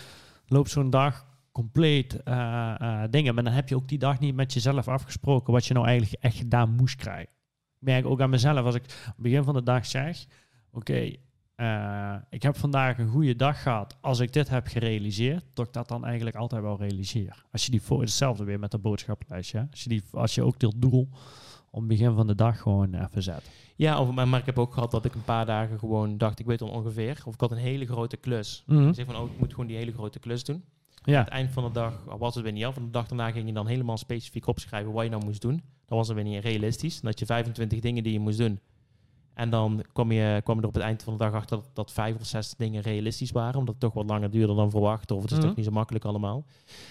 [0.46, 1.26] loopt zo'n dag
[1.57, 3.35] compleet eh, eh, dingen.
[3.35, 6.23] Maar dan heb je ook die dag niet met jezelf afgesproken wat je nou eigenlijk
[6.23, 7.33] echt gedaan moest krijgen.
[7.81, 10.27] Ik merk ook aan mezelf als ik op het begin van de dag zeg,
[10.73, 11.12] oké,
[11.55, 13.97] eh, ik heb vandaag een goede dag gehad.
[14.01, 17.45] Als ik dit heb gerealiseerd, dat ik dat dan eigenlijk altijd wel realiseer.
[17.53, 19.59] Als je die voor hetzelfde weer met de boodschappenlijstje.
[19.59, 19.64] hè.
[19.71, 21.09] Als je, die, als je ook dit doel
[21.71, 23.51] om het begin van de dag gewoon even zet.
[23.77, 26.38] Ja, of, maar maar ik heb ook gehad dat ik een paar dagen gewoon dacht,
[26.38, 27.23] ik weet al ongeveer.
[27.25, 28.64] Of ik had een hele grote klus.
[28.66, 28.88] Mhm.
[28.88, 30.64] Ik zeg van, oh, ik moet gewoon die hele grote klus doen.
[31.07, 32.77] Aan Ja, het eind van de dag was het weer niet af.
[32.77, 35.62] En de dag daarna ging je dan helemaal specifiek opschrijven wat je nou moest doen.
[35.85, 37.01] Dan was het weer niet realistisch.
[37.01, 38.61] Dan had je 25 dingen die je moest doen.
[39.35, 41.71] En dan kwam je, kwam je er op het eind van de dag achter dat,
[41.73, 43.59] dat vijf of zes dingen realistisch waren.
[43.59, 45.11] Omdat het toch wat langer duurde dan verwacht.
[45.11, 45.47] Of het is Mhm.
[45.47, 46.45] toch niet zo makkelijk allemaal.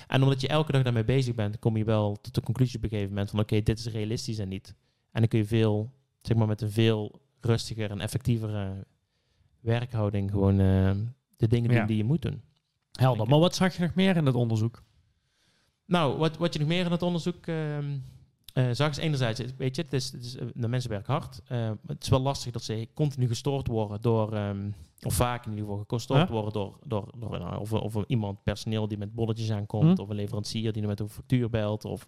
[0.07, 2.83] En omdat je elke dag daarmee bezig bent, kom je wel tot de conclusie op
[2.83, 4.75] een gegeven moment van oké, dit is realistisch en niet.
[5.11, 8.85] En dan kun je veel, zeg maar met een veel rustiger en effectievere
[9.59, 10.91] werkhouding gewoon eh,
[11.37, 11.77] de dingen Ja.
[11.77, 12.41] doen die je moet doen.
[12.95, 13.27] Helder.
[13.27, 14.83] Maar wat zag je nog meer in het onderzoek?
[15.85, 17.97] Nou, wat, wat je nog meer in het onderzoek ehm,
[18.53, 21.41] eh, zag is enerzijds, weet je, het is, het is, eh, de mensen werken hard.
[21.47, 24.69] Eh, het is wel lastig dat ze continu gestoord worden door, ehm,
[25.01, 28.87] of vaak in ieder geval gestoord worden door, door, door nou, of, of iemand personeel
[28.87, 30.03] die met bolletjes aankomt, Hm.
[30.03, 32.07] of een leverancier die met een factuur belt, of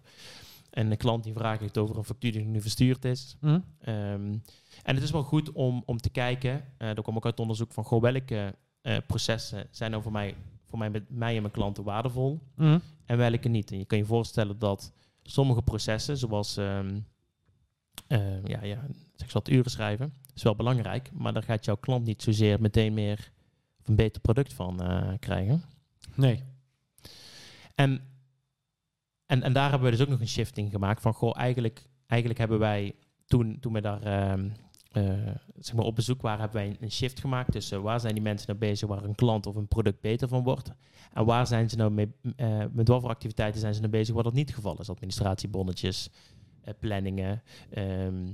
[0.70, 3.36] een klant die vraagt heeft over een factuur die nu verstuurd is.
[3.40, 3.58] Hm?
[3.80, 4.36] Ehm,
[4.82, 7.72] en het is wel goed om, om te kijken, eh dat kwam ook uit onderzoek
[7.72, 8.54] van, goh, welke
[9.06, 10.34] processen zijn nou voor mij,
[10.68, 12.40] voor mij, met mij en mijn klanten waardevol?
[12.56, 12.78] Hm?
[13.08, 13.70] en welke niet.
[13.70, 17.00] En je kan je voorstellen dat sommige processen, zoals ehm,
[18.06, 22.04] eh, ja, ja, zeg wat uren schrijven, is wel belangrijk, maar daar gaat jouw klant
[22.04, 23.32] niet zozeer meteen meer
[23.80, 25.62] of een beter product van eh, krijgen.
[26.14, 26.42] Nee.
[27.74, 28.00] En,
[29.26, 31.88] en, en daar hebben we dus ook nog een shift in gemaakt van, goh, eigenlijk,
[32.06, 32.94] eigenlijk hebben wij
[33.26, 34.52] toen, toen we daar ehm, eh,
[35.58, 38.46] zeg maar op bezoek waren, hebben wij een, shift gemaakt tussen waar zijn die mensen
[38.46, 40.70] nou bezig waar een klant of een product beter van wordt
[41.12, 44.14] en waar zijn ze nou mee, eh, met wat voor activiteiten zijn ze nou bezig
[44.14, 44.88] waar dat niet het geval is.
[44.90, 46.10] Administratiebonnetjes,
[46.60, 48.32] eh, planningen, ehm,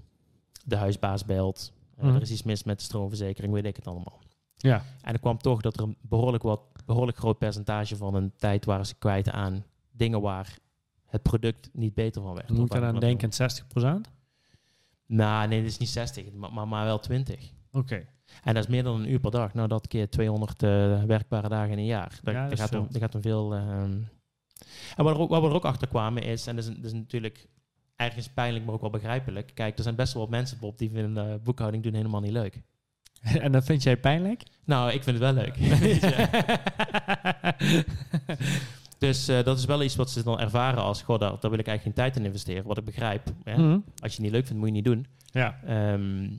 [0.64, 2.14] de huisbaas belt, eh, Mhm.
[2.14, 4.20] er is iets mis met de stroomverzekering, weet ik het allemaal.
[4.56, 4.82] Ja.
[5.02, 8.64] En er kwam toch dat er een behoorlijk, wat, behoorlijk groot percentage van een tijd
[8.64, 10.58] waren ze kwijt aan dingen waar
[11.06, 12.48] het product niet beter van werd.
[12.48, 14.08] Moet ik waar- dan denken 60%?
[15.06, 17.50] Nou, nee, dat is niet 60, maar, maar, wel 20.
[17.72, 18.06] Oké.
[18.42, 19.54] En dat is meer dan een uur per dag.
[19.54, 22.18] Nou, dat keer 200 eh, werkbare dagen in een jaar.
[22.22, 23.54] Daar, Ja, dat gaat, om, daar gaat om veel.
[23.54, 23.98] ehm.
[24.96, 26.92] En wat, er wat we er ook achter kwamen is, en dat is, dat is
[26.92, 27.48] natuurlijk
[27.96, 29.50] ergens pijnlijk, maar ook wel begrijpelijk.
[29.54, 32.32] Kijk, er zijn best wel wat mensen, Bob, die vinden eh, boekhouding doen helemaal niet
[32.32, 32.60] leuk.
[33.22, 34.42] en dat vind jij pijnlijk?
[34.64, 35.56] Nou, ik vind het wel leuk.
[39.06, 41.58] dus eh, dat is wel iets wat ze dan ervaren als, goh, daar, daar wil
[41.58, 42.66] ik eigenlijk geen tijd in investeren.
[42.66, 43.32] Wat ik begrijp.
[43.44, 43.54] Hè?
[43.54, 43.72] Hm?
[43.72, 45.06] Als je het niet leuk vindt, moet je het niet doen.
[45.24, 45.60] Ja.
[45.64, 46.30] Ehm,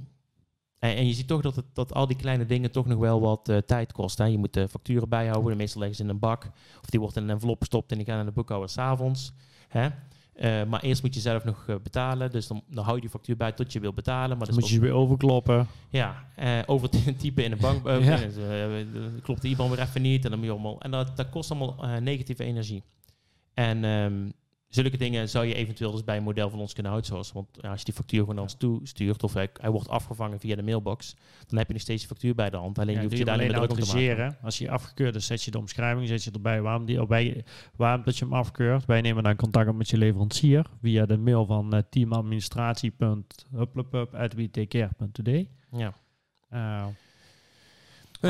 [0.80, 3.22] en, en je ziet toch dat, het, dat al die kleine dingen toch nog wel
[3.22, 4.26] wat eh, tijd kosten.
[4.26, 4.32] Hè?
[4.32, 5.58] Je moet de facturen bijhouden.
[5.58, 6.46] Meestal leggen ze in een bak.
[6.82, 9.34] Of die wordt in een envelop gestopt en die gaan naar de boekhouder s'avonds.
[9.68, 9.90] Hè?
[10.36, 12.32] Eh, maar eerst moet je zelf nog eh, betalen.
[12.32, 14.38] Dus dan, dan hou je die factuur bij tot je wil betalen.
[14.38, 15.68] Maar Dan moet je weer overkloppen.
[15.90, 17.88] ja, eh, over typen in de bank.
[18.04, 18.20] Ja.
[19.22, 20.24] klopt de IBAN weer even niet.
[20.24, 22.84] En, dan moet je allemaal, en dat, dat kost allemaal negatieve energie.
[23.54, 24.30] En ehm,
[24.76, 27.34] zulke dingen zou je eventueel dus bij een model van ons kunnen outsourcen.
[27.34, 30.56] Want als je die factuur gewoon naar ons toestuurt of hij, hij wordt afgevangen via
[30.56, 31.16] de mailbox,
[31.48, 32.80] dan heb je nog steeds je factuur bij de hand.
[32.80, 33.78] Alleen Ja, je hoeft doe je daar maken.
[33.78, 34.38] autoriseren.
[34.42, 37.44] Als je afgekeurd is, zet je de omschrijving, zet je erbij waarom, die, bij,
[37.76, 38.86] waarom dat je hem afkeurt.
[38.86, 41.70] Wij nemen dan contact op met je leverancier via de mail van
[45.72, 45.72] uh.
[45.72, 45.94] Ja.
[46.54, 46.86] Uh,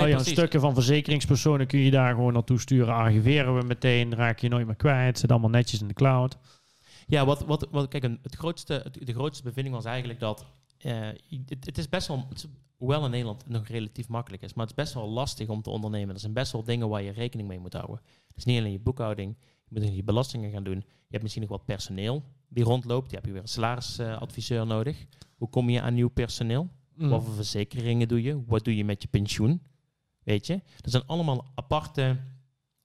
[0.03, 2.93] Nee, al je stukken van verzekeringspersonen kun je daar gewoon naartoe sturen.
[2.93, 5.19] Archiveren we meteen, raak je nooit meer kwijt.
[5.19, 6.37] Zit allemaal netjes in de cloud.
[7.07, 10.45] Ja, wat, wat, wat, kijk, een- het grootste, de grootste bevinding was eigenlijk dat
[10.77, 10.99] eh,
[11.45, 14.65] het, het is best wel, het is- hoewel in Nederland nog relatief makkelijk is, maar
[14.67, 16.13] het is best wel lastig om te ondernemen.
[16.13, 17.99] Er zijn best wel dingen waar je rekening mee moet houden.
[18.35, 19.35] Dus niet alleen je boekhouding,
[19.67, 20.77] je moet je belastingen gaan doen.
[20.77, 23.09] Je hebt misschien nog wat personeel die rondloopt.
[23.11, 25.05] Je hebt weer een salarisadviseur nodig.
[25.37, 26.69] Hoe kom je aan nieuw personeel?
[26.95, 27.09] Mm.
[27.09, 28.43] Wat voor verzekeringen doe je?
[28.45, 29.61] Wat doe je met je pensioen?
[30.25, 30.61] Weet je?
[30.81, 32.17] Dat zijn allemaal aparte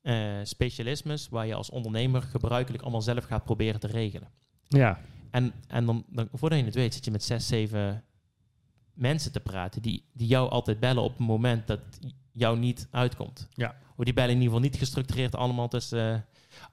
[0.00, 4.28] eh, specialismes waar je als ondernemer gebruikelijk allemaal zelf gaat proberen te regelen.
[4.68, 5.00] Ja,
[5.30, 8.04] En, en dan, dan, voordat je het weet, zit je met zes, zeven
[8.94, 11.80] mensen te praten die, die jou altijd bellen op het moment dat
[12.32, 13.48] jou niet uitkomt.
[13.54, 13.76] Ja.
[13.96, 16.20] Of die bellen in ieder geval niet gestructureerd allemaal tussen eh,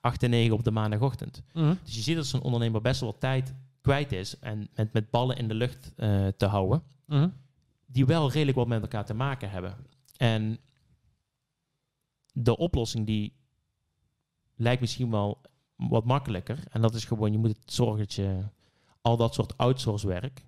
[0.01, 1.41] acht en negen op de maandagochtend.
[1.53, 1.77] Mm.
[1.83, 5.09] Dus je ziet dat zo'n ondernemer best wel wat tijd kwijt is en met, met
[5.09, 7.33] ballen in de lucht eh, te houden, Mm.
[7.85, 9.75] die wel redelijk wat met elkaar te maken hebben.
[10.17, 10.59] En
[12.33, 13.33] de oplossing die
[14.55, 15.41] lijkt misschien wel
[15.75, 16.63] wat makkelijker.
[16.71, 18.43] En dat is gewoon, je moet het zorgen dat je
[19.01, 20.45] al dat soort outsource werk,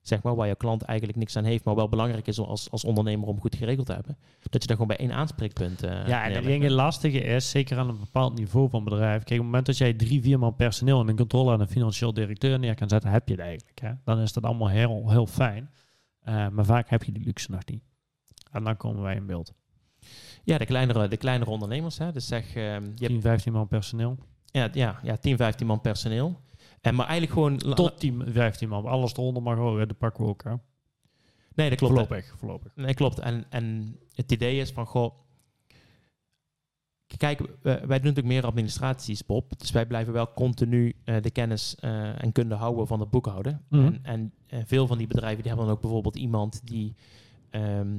[0.00, 2.84] zeg maar, waar je klant eigenlijk niks aan heeft, maar wel belangrijk is als, als
[2.84, 4.16] ondernemer om goed geregeld te hebben,
[4.50, 6.46] dat je daar gewoon bij één aanspreekpunt eh Ja, en ik neerlegt.
[6.46, 9.22] denk het lastige is, zeker aan een bepaald niveau van bedrijf.
[9.22, 11.68] Kijk, op het moment dat jij drie, vier man personeel en een controller en een
[11.68, 13.80] financieel directeur neer kan zetten, heb je het eigenlijk.
[13.80, 13.92] Hè?
[14.04, 15.70] Dan is dat allemaal heel, heel fijn.
[16.20, 17.82] Eh, maar vaak heb je die luxe nog niet.
[18.54, 19.52] En dan komen wij in beeld.
[20.44, 22.12] Ja, de kleinere, de kleinere ondernemers, hè.
[22.12, 24.18] dus zeg, ehm, je hebt 10, 15 man personeel.
[24.44, 26.40] ja, ja, ja, 10, 15 man personeel.
[26.80, 27.74] En maar eigenlijk gewoon...
[27.74, 28.86] Tot 10, 15 man.
[28.86, 29.78] Alles eronder mag ook.
[29.78, 30.44] Dat pakken we ook.
[30.44, 30.54] Hè?
[31.54, 31.92] Nee, dat klopt.
[31.92, 32.34] Voorlopig.
[32.38, 32.72] voorlopig.
[32.74, 33.18] Nee, klopt.
[33.18, 35.22] En, en het idee is van, goh...
[37.16, 39.58] Kijk, wij doen natuurlijk meer administraties, Bob.
[39.58, 43.64] Dus wij blijven wel continu eh, de kennis eh, en kunde houden van het boekhouden.
[43.68, 43.84] Mhm.
[43.84, 46.94] En, en eh, veel van die bedrijven die hebben dan ook bijvoorbeeld iemand die
[47.50, 47.98] ehm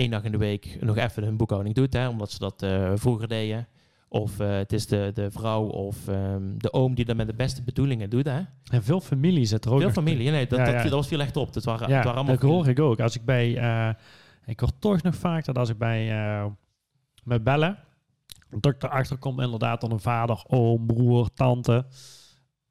[0.00, 1.92] één dag in de week nog even hun boekhouding doet.
[1.92, 3.68] Hè, omdat ze dat eh, vroeger deden.
[4.08, 7.34] Of eh, het is de, de vrouw of ehm, de oom die dat met de
[7.34, 8.24] beste bedoelingen doet.
[8.24, 8.40] Hè?
[8.70, 10.30] En veel familie zit er ook Veel familie.
[10.30, 10.82] Nee, dat, Ja, dat, ja.
[10.82, 11.54] dat was viel echt op.
[11.54, 13.00] Het waren, Ja, het waren allemaal dat hoor ik ook.
[13.00, 13.56] Als ik bij...
[13.56, 13.94] eh,
[14.44, 16.12] ik hoor toch nog vaak dat als ik bij...
[17.24, 17.78] met bellen...
[18.50, 21.86] Dat ik erachter komt inderdaad dan een vader, oom, broer, tante.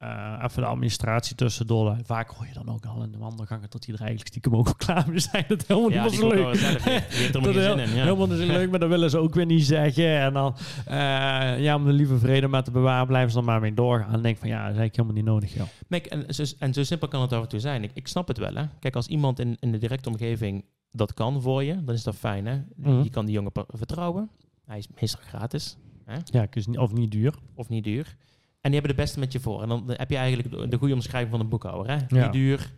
[0.00, 1.96] Eh, even de administratie tussendoor.
[2.04, 4.66] Vaak hoor je dan ook al in de wandelgangen dat die er eigenlijk stiekem ook
[4.66, 5.44] al klaar mee zijn.
[5.48, 6.54] Dat helemaal Ja, niet komt leuk.
[6.56, 6.82] zelf
[7.32, 7.88] Dat heel- in.
[7.88, 8.02] Ja.
[8.02, 10.18] Helemaal niet leuk, maar dat willen ze ook weer niet zeggen.
[10.20, 13.60] En dan, eh, ja, om de lieve vrede maar te bewaren, blijven ze dan maar
[13.60, 14.12] mee doorgaan.
[14.12, 16.10] En denk van, ja, dat is eigenlijk helemaal niet nodig, joh.
[16.26, 17.82] En, zo, en zo simpel kan het af en toe zijn.
[17.82, 18.64] Ik, ik snap het wel, hè.
[18.80, 22.16] Kijk, als iemand in, in de directe omgeving dat kan voor je, dan is dat
[22.16, 22.58] fijn, hè.
[22.76, 23.02] Mhm.
[23.02, 24.30] Je kan die jongen vertrouwen.
[24.66, 25.76] Hij is meestal gratis
[26.24, 27.34] Ja, ik is niet, of niet duur.
[27.54, 28.16] of niet duur.
[28.60, 29.62] En die hebben de beste met je voor.
[29.62, 31.98] En dan heb je eigenlijk de, de goede omschrijving van een boekhouder, hè.
[32.08, 32.22] Ja.
[32.24, 32.72] Niet duur,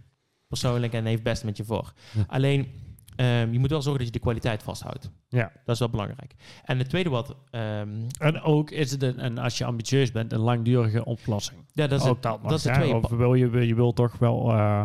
[0.48, 1.92] persoonlijk en heeft het beste met je voor.
[2.12, 2.24] Ja.
[2.26, 2.68] Alleen,
[3.16, 5.10] ehm, je moet wel zorgen dat je de kwaliteit vasthoudt.
[5.28, 5.52] Ja.
[5.64, 6.34] Dat is wel belangrijk.
[6.64, 7.36] En het tweede wat...
[7.50, 11.60] ehm, En ook is het, een, en als je ambitieus bent, een langdurige oplossing.
[11.72, 12.74] ja, dat is, ook het, dat, dat is hè.
[12.74, 12.94] tweede.
[12.94, 14.82] Of wil je, je wil toch wel eh,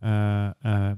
[0.00, 0.90] eh, eh,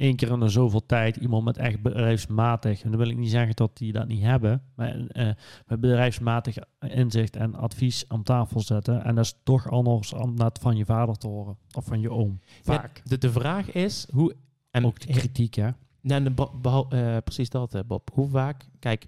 [0.00, 3.30] één keer in de zoveel tijd iemand met echt bedrijfsmatig, en dan wil ik niet
[3.30, 5.30] zeggen dat die dat niet hebben, maar eh,
[5.66, 9.04] met bedrijfsmatig inzicht en advies aan tafel zetten.
[9.04, 12.10] En dat is toch anders om dat van je vader te horen of van je
[12.10, 12.40] oom.
[12.62, 12.96] Vaak.
[12.96, 14.34] Ja, de, de vraag is hoe...
[14.70, 15.68] En ook de kritiek, hè?
[16.00, 18.10] Nee, en de behal- eh, precies dat, eh, Bob.
[18.14, 18.68] Hoe vaak...
[18.78, 19.04] Kijk,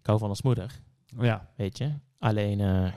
[0.00, 0.80] ik hou van als moeder,
[1.20, 1.48] Ja.
[1.56, 1.90] weet je.
[2.18, 2.92] Alleen, eh,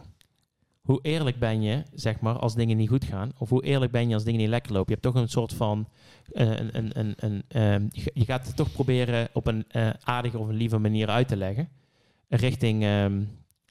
[0.86, 3.32] hoe eerlijk ben je, zeg maar, als dingen niet goed gaan?
[3.38, 4.94] Of hoe eerlijk ben je als dingen niet lekker lopen?
[4.94, 5.88] Je hebt toch een soort van...
[6.32, 10.38] eh, een, een, een, een, ehm, je, gaat het toch proberen op een eh, aardige
[10.40, 11.70] of een lieve manier uit te leggen.
[12.30, 13.22] Richting, ehm,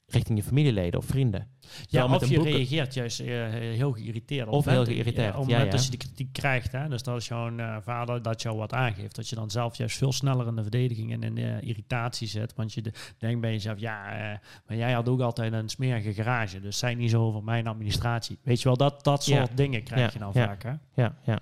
[0.07, 1.47] richting je familieleden of vrienden.
[1.85, 4.47] Ja, of je boeken- reageert juist eh, heel geïrriteerd.
[4.47, 5.77] Of heel geïrriteerd, Ja, op het ja, moment ja.
[5.77, 8.73] dat je die kritiek krijgt, hè, dus dat is jouw eh, vader dat jou wat
[8.73, 9.15] aangeeft.
[9.15, 12.53] Dat je dan zelf juist veel sneller in de verdediging en in de irritatie zit.
[12.55, 14.37] Want je de- denkt bij jezelf, ja, eh,
[14.67, 16.59] maar jij had ook altijd een smerige garage.
[16.59, 18.37] Dus zij niet zo over mijn administratie.
[18.43, 20.63] Weet je wel, dat, dat soort dingen krijg je dan vaak.
[20.63, 20.73] Hè?
[20.95, 21.39] Ja, ja.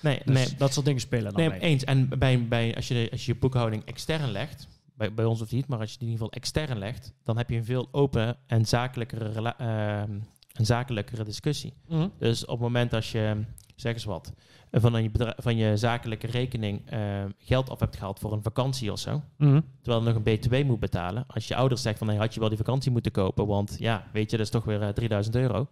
[0.00, 1.60] Nee, Dus nee, dat soort dingen spelen dan Nee, mee.
[1.60, 1.84] eens.
[1.84, 5.40] En bij, bij, als, je de, als je je boekhouding extern legt, bij, bij ons
[5.42, 7.64] of niet, maar als je die in ieder geval extern legt, dan heb je een
[7.64, 10.10] veel open en zakelijkere, ehm,
[10.52, 11.74] een zakelijkere discussie.
[11.88, 12.08] Mhm.
[12.18, 13.42] Dus op het moment als je,
[13.76, 14.32] zeg eens wat,
[14.72, 18.98] van je, van je zakelijke rekening ehm, geld af hebt gehaald voor een vakantie of
[18.98, 19.60] zo, Mhm.
[19.82, 22.40] terwijl je nog een BTW moet betalen, als je ouders zegt van, hey, had je
[22.40, 25.34] wel die vakantie moeten kopen, want ja, weet je, dat is toch weer eh, 3000
[25.36, 25.66] euro,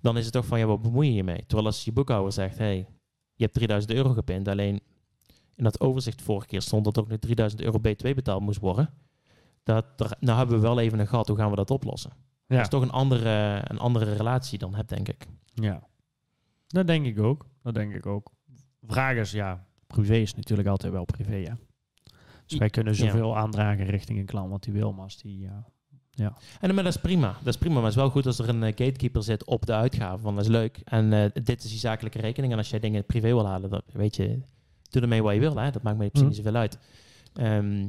[0.00, 1.44] dan is het toch van, ja, wat bemoei je je mee?
[1.46, 2.76] Terwijl als je boekhouder zegt, hey,
[3.34, 4.80] je hebt 3000 euro gepind, alleen
[5.56, 8.90] in dat overzicht vorige keer stond dat ook nog 3000 euro BTW betaald moest worden.
[9.62, 12.10] Dat, er- nou hebben we wel even een gat, hoe gaan we dat oplossen?
[12.46, 12.54] Ja.
[12.56, 15.26] Dat is toch een andere, een andere relatie dan heb, denk ik.
[15.54, 15.86] Ja,
[16.66, 17.46] dat denk ik ook.
[17.62, 18.30] Dat denk ik ook.
[18.82, 21.52] Vraag is, ja, privé is natuurlijk altijd wel privé, hè.
[22.46, 22.98] Dus wij kunnen ja.
[22.98, 25.40] zoveel aandragen richting een klant wat hij wil, maar als die...
[26.10, 27.36] ja En maar dat is prima.
[27.38, 27.74] Dat is prima.
[27.74, 30.24] Maar het is wel goed als er een eh, gatekeeper zit op de uitgaven.
[30.24, 30.80] Want dat is leuk.
[30.84, 32.52] En eh, dit is die zakelijke rekening.
[32.52, 34.40] En als jij dingen privé wil halen, dan weet je,
[34.90, 35.56] doe ermee wat je wil.
[35.56, 35.70] Hè?
[35.70, 36.34] Dat maakt mij precies Mm.
[36.34, 36.78] niet zoveel uit.
[37.34, 37.86] Ehm,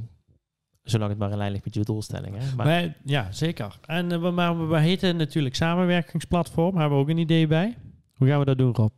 [0.84, 2.36] zolang het maar in lijn ligt met je doelstelling.
[2.38, 2.56] Hè?
[2.56, 3.80] Maar, ja, zeker.
[3.86, 6.72] En eh, we, maar we, heten natuurlijk samenwerkingsplatform.
[6.72, 7.78] Daar hebben we ook een idee bij.
[8.16, 8.92] Hoe gaan we dat doen, Rob?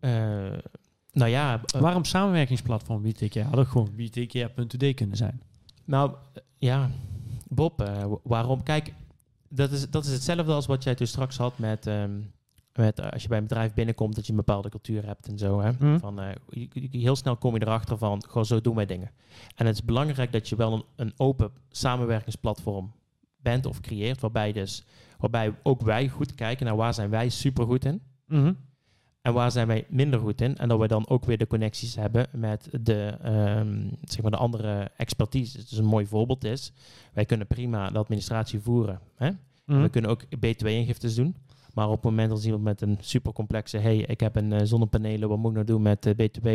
[0.00, 0.10] eh,
[1.12, 3.34] nou ja, eh, Waarom samenwerkingsplatform BTK?
[3.34, 5.42] Had ook gewoon btk.today kunnen zijn.
[5.84, 6.14] Nou,
[6.58, 6.90] ja,
[7.48, 8.62] Bob, wa- waarom?
[8.62, 8.94] Kijk,
[9.48, 12.10] dat is, dat is hetzelfde als wat jij toen straks had met, ehm,
[12.74, 15.38] met eh, als je bij een bedrijf binnenkomt, dat je een bepaalde cultuur hebt en
[15.38, 15.60] zo.
[15.60, 15.70] Hè?
[15.72, 15.98] Mhm.
[15.98, 16.28] Van, eh,
[16.90, 19.10] heel snel kom je erachter van, gewoon zo doen wij dingen.
[19.54, 22.92] En het is belangrijk dat je wel een, een open samenwerkingsplatform
[23.36, 24.84] bent of creëert, waarbij, dus,
[25.18, 28.02] waarbij ook wij goed kijken naar waar zijn wij supergoed in.
[28.26, 28.52] Mhm.
[29.22, 30.56] En waar zijn wij minder goed in?
[30.56, 34.36] En dat we dan ook weer de connecties hebben met de, ehm, zeg maar de
[34.36, 35.56] andere expertise.
[35.58, 36.72] Dus een mooi voorbeeld is,
[37.12, 39.00] wij kunnen prima de administratie voeren.
[39.14, 39.30] Hè?
[39.64, 39.82] Mhm.
[39.82, 41.36] We kunnen ook BTW-ingiftes doen.
[41.74, 43.78] Maar op het moment als iemand met een supercomplexe...
[43.78, 46.46] hey, ik heb een eh, zonnepanelen, wat moet ik nou doen met de BTW...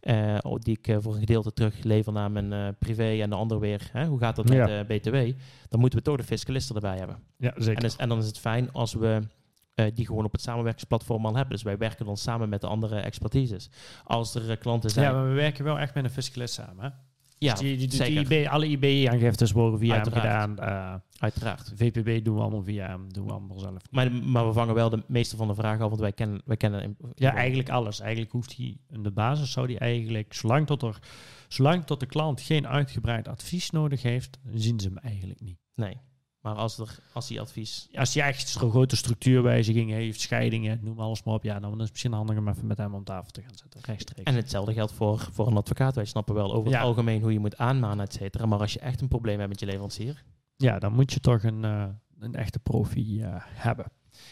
[0.00, 3.36] eh, oh, die ik eh, voor een gedeelte teruglever naar mijn eh, privé en de
[3.36, 3.88] ander weer.
[3.92, 4.06] Hè?
[4.06, 4.66] Hoe gaat dat met Ja.
[4.66, 5.14] de BTW?
[5.68, 7.16] Dan moeten we toch de fiscalisten erbij hebben.
[7.36, 7.82] Ja, En, zeker.
[7.82, 9.20] dus- en dan is het fijn als we
[9.74, 11.52] eh, die gewoon op het samenwerkingsplatform al hebben.
[11.52, 13.70] Dus wij werken dan samen met de andere expertises.
[14.04, 15.06] Als er eh, klanten zijn...
[15.06, 16.84] Ja, maar we werken wel echt met een fiscalist samen.
[16.84, 16.88] Hè?
[17.42, 18.32] Ja, Dus die, die, die, zeker.
[18.32, 20.58] IB, alle IB-aangiftes worden via hem gedaan.
[20.58, 21.72] eh, uiteraard.
[21.76, 23.82] VPB doen we allemaal via hem, doen we allemaal zelf.
[23.90, 26.42] Maar, maar we vangen wel de meeste van de vragen af, want wij kennen...
[26.44, 28.00] Wij kennen Ja, eigenlijk alles.
[28.00, 30.98] Eigenlijk hoeft hij in de basis zou hij eigenlijk, zolang tot, er,
[31.48, 35.58] zolang tot de klant geen uitgebreid advies nodig heeft, zien ze hem eigenlijk niet.
[35.74, 35.96] Nee.
[36.42, 37.88] Maar als, er, als die advies...
[37.94, 41.80] Als hij echt zo'n grote structuurwijzigingen heeft, scheidingen, noem alles maar op, ja, dan is
[41.80, 44.30] het misschien handig om even met hem om tafel te gaan zitten, rechtstreeks.
[44.30, 45.94] En hetzelfde geldt voor, voor een advocaat.
[45.94, 46.76] Wij snappen wel over Ja.
[46.78, 48.46] het algemeen hoe je moet aanmanen, et cetera.
[48.46, 50.24] Maar als je echt een probleem hebt met je leverancier...
[50.56, 51.84] ja, dan moet je toch een, eh,
[52.18, 53.86] een echte profi eh, hebben.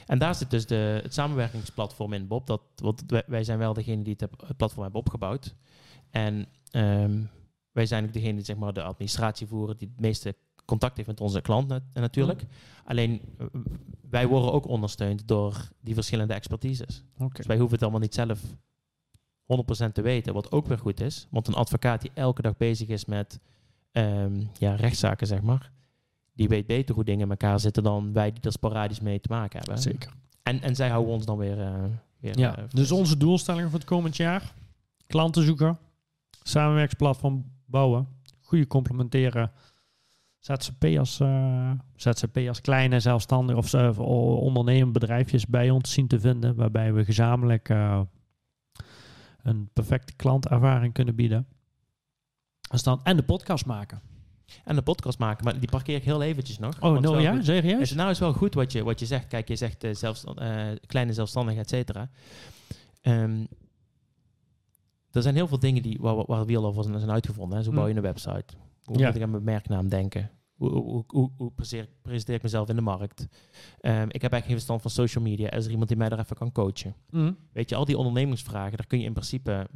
[0.06, 2.46] En daar zit dus de, het samenwerkingsplatform in, Bob.
[2.46, 5.54] Dat, want wij, zijn wel degene die het platform hebben opgebouwd.
[6.10, 7.22] En ehm,
[7.72, 10.36] wij zijn ook degene die zeg maar, de administratie voeren, die het meeste
[10.70, 12.42] contact heeft met onze klant nat- natuurlijk.
[12.84, 13.46] Alleen eh,
[14.10, 17.04] wij worden ook ondersteund door die verschillende expertises.
[17.36, 18.40] Dus wij hoeven het allemaal niet zelf
[19.88, 21.26] 100% te weten, wat ook weer goed is.
[21.30, 23.40] Want een advocaat die elke dag bezig is met
[23.92, 25.70] ehm, ja, rechtszaken, zeg maar,
[26.32, 29.28] die weet beter hoe dingen in elkaar zitten dan wij die er sporadisch mee te
[29.32, 29.78] maken hebben.
[29.78, 30.12] Zeker.
[30.42, 31.60] En, en zij houden ons dan weer.
[31.60, 31.84] eh,
[32.20, 34.54] weer Ja, eh, dus onze doelstellingen voor het komend jaar.
[35.06, 35.78] Klanten zoeken.
[36.42, 38.08] Samenwerksplatform bouwen.
[38.40, 38.66] Goede
[40.46, 41.00] complementeren.
[41.00, 43.98] ZZP'ers, eh ZZP'ers, kleine zelfstandige of uh,
[44.38, 46.54] ondernemende bedrijfjes bij ons zien te vinden.
[46.54, 48.00] Waarbij we gezamenlijk eh,
[49.42, 51.46] een perfecte klantervaring kunnen bieden.
[52.70, 54.00] Dus dan, en de podcast maken.
[54.64, 56.74] En de podcast maken, maar die parkeer ik heel eventjes nog.
[56.74, 57.42] Oh, Want no, wel ja?
[57.42, 57.80] Serieus?
[57.80, 59.26] Is het nou is wel goed wat je, wat je zegt.
[59.26, 60.24] Kijk, je zegt zelfs,
[60.86, 62.10] kleine zelfstandigen, et cetera.
[63.00, 63.44] Ehm,
[65.10, 67.58] er zijn heel veel dingen die, waar, waar wiel over zijn uitgevonden.
[67.58, 67.64] Hè.
[67.64, 68.54] Zo bouw je een website.
[68.90, 69.06] Hoe Ja.
[69.06, 70.30] moet ik aan mijn merknaam denken?
[70.54, 71.52] Hoe, hoe, hoe, hoe
[72.02, 73.26] presenteer, ik mezelf in de markt?
[73.80, 75.50] Ehm, ik heb eigenlijk geen verstand van social media.
[75.50, 76.94] Is er iemand die mij daar even kan coachen?
[77.10, 77.32] Mhm.
[77.52, 79.68] Weet je, al die ondernemingsvragen, daar kun je in principe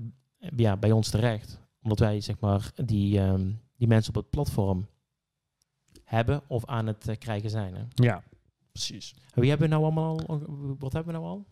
[0.57, 1.61] ja, bij ons terecht.
[1.83, 4.87] Omdat wij, zeg maar, die, ehm, die mensen op het platform
[6.05, 7.75] hebben of aan het eh, krijgen zijn.
[7.75, 7.83] Hè.
[7.95, 8.23] Ja,
[8.73, 9.15] precies.
[9.35, 10.39] En Wie hebben we nou allemaal al?
[10.79, 11.47] Wat hebben we nou al?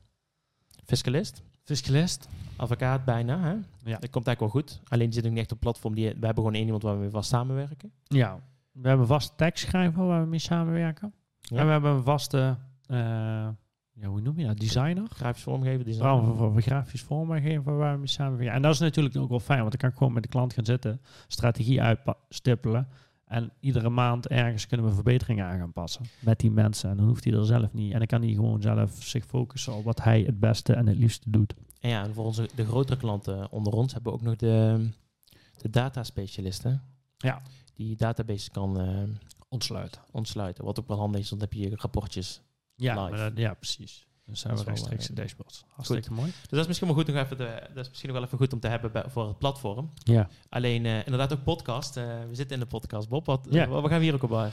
[0.84, 2.28] Fiscalist, Fiscalist.
[2.56, 3.40] advocaat bijna.
[3.40, 3.50] Hè?
[3.90, 3.98] Ja.
[3.98, 4.80] Dat komt eigenlijk wel goed.
[4.88, 5.94] Alleen die zit ook niet echt op platform.
[5.94, 7.92] Die, we hebben gewoon één iemand waar we mee vast samenwerken.
[8.02, 8.40] Ja,
[8.72, 11.14] we hebben een vaste tekstschrijver waar we mee samenwerken.
[11.40, 11.56] Ja.
[11.56, 12.96] En we hebben een vaste, eh,
[13.92, 15.06] ja, hoe noem je dat, designer?
[15.08, 15.84] Grafisch vormgeven.
[15.84, 18.54] Die Trouwens, voor, voor grafisch vormgeven waar we mee samenwerken.
[18.54, 20.52] En dat is natuurlijk ook wel fijn, want dan kan ik gewoon met de klant
[20.52, 22.88] gaan zitten, strategie uitstippelen.
[23.32, 26.90] En iedere maand ergens kunnen we verbeteringen aan gaan passen met die mensen.
[26.90, 27.92] En dan hoeft hij er zelf niet.
[27.92, 30.96] En dan kan hij gewoon zelf zich focussen op wat hij het beste en het
[30.96, 31.54] liefste doet.
[31.80, 34.88] En ja, en voor onze, de grotere klanten onder ons hebben we ook nog de,
[35.56, 36.82] de data specialisten.
[37.16, 37.42] Ja.
[37.74, 39.02] Die database kan eh,
[39.48, 40.00] Ontsluiten.
[40.10, 40.64] ontsluiten.
[40.64, 42.40] Wat ook wel handig is, want dan heb je rapportjes.
[42.74, 44.06] Ja, dat- ja precies.
[44.32, 45.64] Dus hebben we rechtstreeks eh, de dashboards.
[45.68, 46.30] Hartstikke mooi.
[46.30, 48.38] Dus dat is misschien wel goed nog even de, dat is misschien nog wel even
[48.38, 49.90] goed om te hebben bij, voor het platform.
[49.94, 50.28] Ja.
[50.48, 51.96] Alleen eh, inderdaad ook podcast.
[51.96, 53.26] Eh, we zitten in de podcast, Bob.
[53.26, 53.66] Wat, Ja.
[53.68, 54.46] wat gaan we hier ook op uh,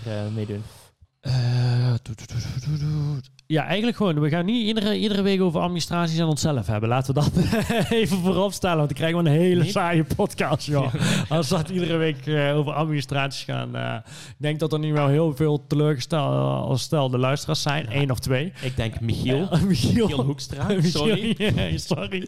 [3.50, 3.56] Eh.
[3.56, 4.20] Ja, eigenlijk gewoon.
[4.20, 6.90] We gaan niet iedere, iedere week over administraties aan onszelf hebben.
[6.90, 7.32] Laten we dat
[7.90, 8.78] even voorop stellen.
[8.78, 9.72] Want dan krijgen we een hele Nee.
[9.72, 10.94] saaie podcast, joh.
[11.30, 13.76] Als we dat iedere week eh, over administraties gaan.
[13.76, 13.96] eh,
[14.30, 17.86] ik denk dat er nu wel heel veel teleurgestelde luisteraars zijn.
[17.90, 17.96] Ja.
[17.96, 18.54] Eén of twee.
[18.62, 19.48] Ik denk Michiel.
[19.52, 20.08] Eh, Michiel.
[20.08, 20.68] Michiel Hoekstra.
[20.82, 21.36] Sorry.
[21.78, 22.28] sorry.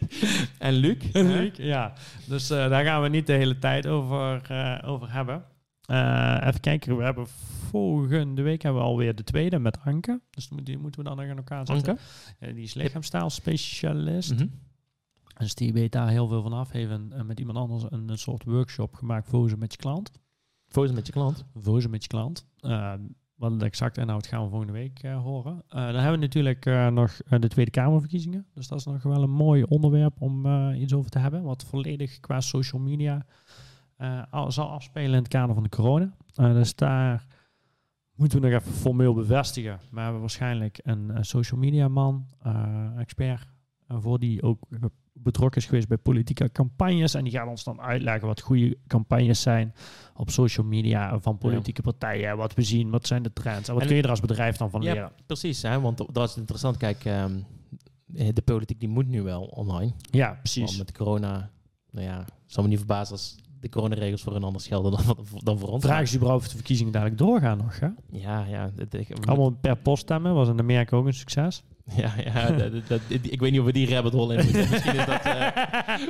[0.58, 0.96] En Luc.
[1.12, 1.32] En?
[1.32, 1.92] Luc, ja.
[2.24, 5.42] Dus eh, daar gaan we niet de hele tijd over, eh, over hebben.
[5.92, 7.26] Eh, even kijken, we hebben
[7.70, 10.20] volgende week hebben we alweer de tweede met Anke.
[10.30, 11.98] Dus die moet- die moeten we dan nog aan elkaar zetten.
[12.40, 12.54] Anke.
[12.54, 14.34] Die is lichaamstaalspecialist.
[14.34, 14.46] Mhm.
[15.38, 16.70] Dus die weet daar heel veel van af.
[16.70, 19.78] Heeft een- eh, met iemand anders een, een soort workshop gemaakt voor ze met je
[19.78, 20.10] klant.
[20.68, 21.44] Fozen met je klant.
[21.54, 22.46] Voor ze met je klant.
[22.60, 22.92] Eh,
[23.34, 25.62] wat de exacte inhoud gaan we volgende week horen.
[25.68, 28.46] Dan hebben we natuurlijk nog de Tweede Kamerverkiezingen.
[28.54, 31.42] Dus dat is nog wel een mooi onderwerp om iets over te hebben.
[31.42, 33.26] Wat volledig qua social media
[34.48, 36.14] zal afspelen in het kader van de corona.
[36.34, 37.26] Eh, dus daar
[38.14, 39.70] moeten we nog even formeel bevestigen.
[39.70, 43.46] Maar we hebben waarschijnlijk een, eh, social media man, eh, expert,
[43.86, 44.78] eh, voor die ook eh,
[45.14, 47.14] betrokken is geweest bij politieke campagnes.
[47.14, 49.74] En die gaat ons dan uitleggen wat goede campagnes zijn
[50.14, 52.36] op social media van politieke partijen.
[52.36, 53.68] Wat we zien, wat zijn de trends.
[53.68, 55.12] En wat En- kun je er als bedrijf dan van Ja, leren?
[55.26, 55.80] Precies, hè?
[55.80, 56.76] want dat is interessant.
[56.76, 57.40] Kijk, ehm,
[58.06, 59.92] de politiek die moet nu wel online.
[60.10, 60.78] Ja, Want precies.
[60.78, 61.50] met corona,
[61.90, 65.58] nou ja, zal me niet verbazen als de coronaregels voor hun anders gelden dan, dan
[65.58, 65.84] voor ons.
[65.84, 67.80] Vraag is überhaupt of de verkiezingen dadelijk doorgaan nog.
[67.80, 67.88] Hè?
[68.10, 68.70] Ja, ja.
[68.74, 71.62] Dat, ik, Allemaal per post stemmen, was in Amerika ook een succes.
[71.96, 72.50] Ja, ja
[72.88, 74.68] dat, ik weet niet of we die rabbit hole in moeten.
[74.70, 75.46] Misschien is dat eh,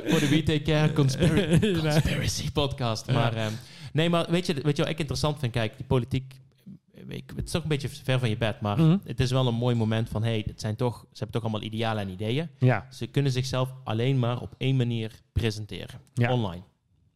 [0.05, 3.11] voor de Care conspiracy, conspiracy podcast.
[3.11, 3.51] Maar, ehm,
[3.93, 5.51] nee, maar weet je, weet je wat ik interessant vind?
[5.51, 6.41] Kijk, die politiek,
[6.93, 8.61] eh, ik, het is toch een beetje ver van je bed.
[8.61, 8.97] Maar Mhm.
[9.03, 11.67] het is wel een mooi moment van, hey, het zijn toch, ze hebben toch allemaal
[11.67, 12.49] idealen en ideeën.
[12.57, 15.99] Ja, Ze kunnen zichzelf alleen maar op één manier presenteren.
[16.13, 16.31] Ja.
[16.33, 16.61] Online.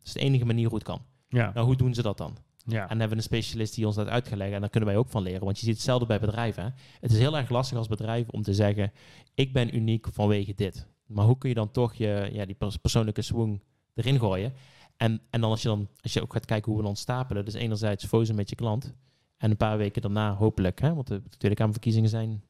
[0.08, 1.02] Is de enige manier hoe het kan.
[1.30, 2.38] ja, Nou, hoe doen ze dat dan?
[2.68, 2.82] ja.
[2.82, 4.56] En dan hebben we een specialist die ons dat uit gaat leggen.
[4.56, 5.44] En daar kunnen wij ook van leren.
[5.44, 6.64] Want je ziet hetzelfde bij bedrijven.
[6.64, 6.70] Hè?
[7.00, 8.92] Het is heel erg lastig als bedrijf om te zeggen...
[9.34, 10.88] ik ben uniek vanwege dit.
[11.06, 13.64] Maar hoe kun je dan toch je, ja, die pers- persoonlijke swing
[13.96, 14.54] erin gooien?
[14.98, 17.46] En, en dan als je, dan als je ook gaat kijken hoe we dan stapelen...
[17.46, 18.94] dus enerzijds fozen met je klant...
[19.38, 20.82] en een paar weken daarna hopelijk...
[20.82, 22.44] Hè, want de Tweede Kamerverkiezingen zijn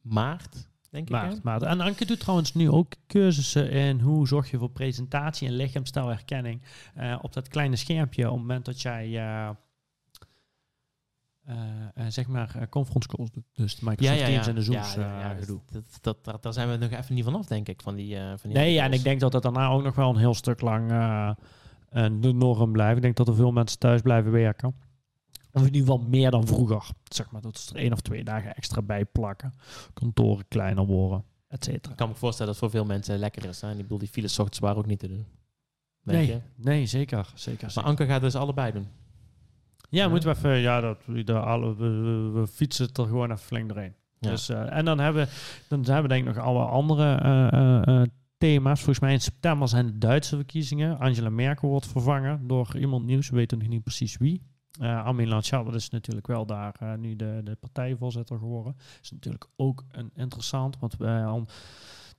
[0.00, 1.42] maart, denk ik.
[1.42, 1.62] Maart.
[1.62, 6.62] En Anke doet trouwens nu ook cursussen in hoe zorg je voor presentatie en lichaamstaalherkenning
[6.94, 9.48] eh, op dat kleine schermpje op het moment dat jij eh,
[11.94, 13.44] eh, zeg maar conference calls doet.
[13.54, 16.70] Dus de Microsoft Teams en de Zooms Ja, ja, ja, dat- dat, dat, daar- zijn
[16.70, 19.02] we nog even niet vanaf, denk ik, van die, van die Nee, ja, en ik
[19.02, 20.88] denk dat dat daarna ook nog wel een heel stuk lang
[22.20, 22.96] de norm blijft.
[22.96, 24.74] Ik denk dat er veel mensen thuis blijven werken.
[25.66, 26.84] In ieder geval meer dan vroeger.
[27.04, 29.52] Zeg maar dat ze er één of twee dagen extra bij plakken.
[29.94, 31.90] Kantoren kleiner worden, et cetera.
[31.90, 33.60] Ik kan me voorstellen dat het voor veel mensen lekker is.
[33.60, 33.70] Hè?
[33.70, 35.26] Ik bedoel, die files ochtends waren ook niet te doen.
[36.02, 36.40] Nee, je?
[36.56, 37.32] nee, zeker.
[37.34, 37.88] zeker, Maar zeker.
[37.88, 38.86] Anke gaat dus allebei doen.
[39.90, 40.08] Ja, Ja.
[40.08, 40.56] moeten we even...
[40.58, 43.94] Ja, dat, we, de alle, we, we- we fietsen het er gewoon even flink doorheen.
[44.18, 44.30] Ja.
[44.30, 45.28] Dus, eh, en dan hebben,
[45.68, 48.06] dan hebben we denk ik nog alle andere eh, eh,
[48.38, 48.76] thema's.
[48.78, 50.98] Volgens mij in september zijn de Duitse verkiezingen.
[50.98, 53.30] Angela Merkel wordt vervangen door iemand nieuws.
[53.30, 54.42] We weten nog niet precies wie.
[54.78, 58.76] Eh Armin Laschet dat is natuurlijk wel daar eh, nu de, de partijvoorzitter geworden.
[59.02, 61.46] is natuurlijk ook een interessant, want wij, al-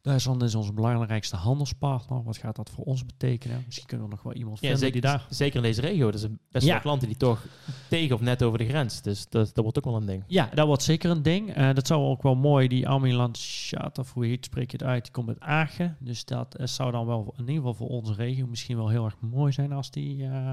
[0.01, 2.23] Duitsland is onze belangrijkste handelspartner.
[2.23, 3.63] Wat gaat dat voor ons betekenen?
[3.65, 5.25] Misschien kunnen we nog wel iemand Ja, vinden zeker, die daar...
[5.29, 6.07] zeker in deze regio.
[6.07, 6.71] Er zijn best Ja.
[6.71, 7.45] wel klanten die toch
[7.89, 9.01] tegen of net over de grens.
[9.01, 10.23] Dus dat, dat wordt ook wel een ding.
[10.27, 11.53] Ja, dat wordt zeker een ding.
[11.53, 12.67] Eh, dat zou ook wel mooi.
[12.67, 15.97] Die Armin Laschet, of hoe heet, spreek je het uit, die komt uit Aachen.
[15.99, 19.05] Dus dat eh, zou dan wel in ieder geval voor onze regio misschien wel heel
[19.05, 20.51] erg mooi zijn als die eh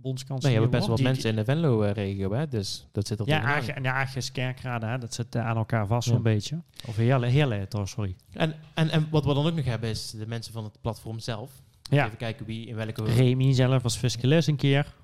[0.00, 2.48] bondskanselier Nee, je hebt best wel mensen in de Venlo-regio, hè?
[2.48, 6.08] Dus dat zit er Ja, en ja, Kerkrade, hè, dat zit eh, aan elkaar vast
[6.08, 6.14] Ja.
[6.14, 6.62] zo'n beetje.
[6.86, 8.16] Of Heerlen, toch, sorry.
[8.32, 11.18] En, en, en wat we dan ook nog hebben is de mensen van het platform
[11.18, 11.62] zelf.
[11.82, 13.04] Ja, Even kijken wie in welke...
[13.04, 14.94] Remy zelf als fiscalist een keer.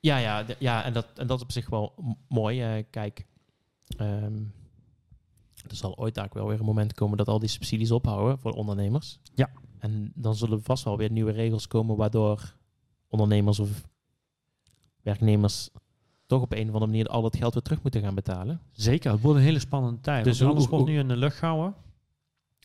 [0.00, 1.94] Ja, ja, ja en, dat, en dat is op zich wel
[2.28, 2.62] mooi.
[2.62, 3.26] Eh, kijk,
[3.96, 4.36] ehm,
[5.68, 8.52] er zal ooit daar wel weer een moment komen dat al die subsidies ophouden voor
[8.52, 9.18] ondernemers.
[9.34, 9.50] Ja.
[9.78, 12.54] En dan zullen vast wel weer nieuwe regels komen waardoor
[13.08, 13.88] ondernemers of
[15.02, 15.70] werknemers
[16.26, 18.60] toch op een of andere manier al dat geld weer terug moeten gaan betalen.
[18.72, 20.24] Zeker, het wordt een hele spannende tijd.
[20.24, 21.74] Dus alles wordt nu in de lucht gehouden.